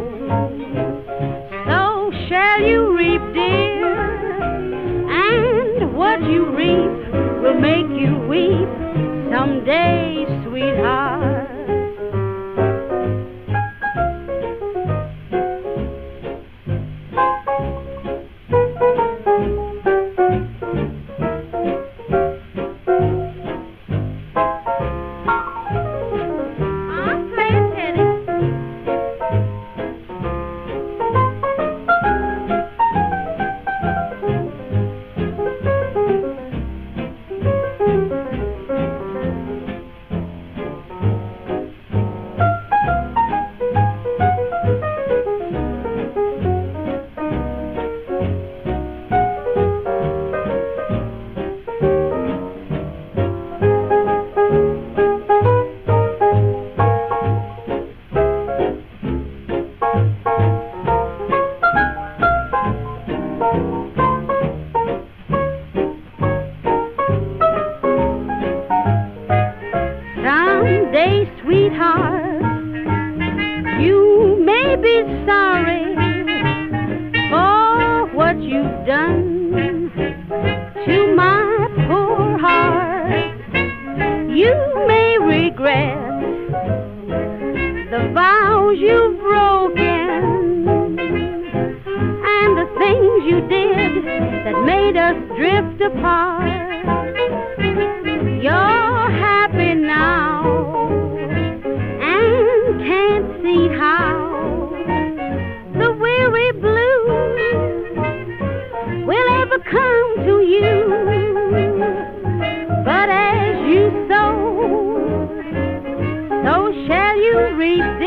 shall 117.59 118.06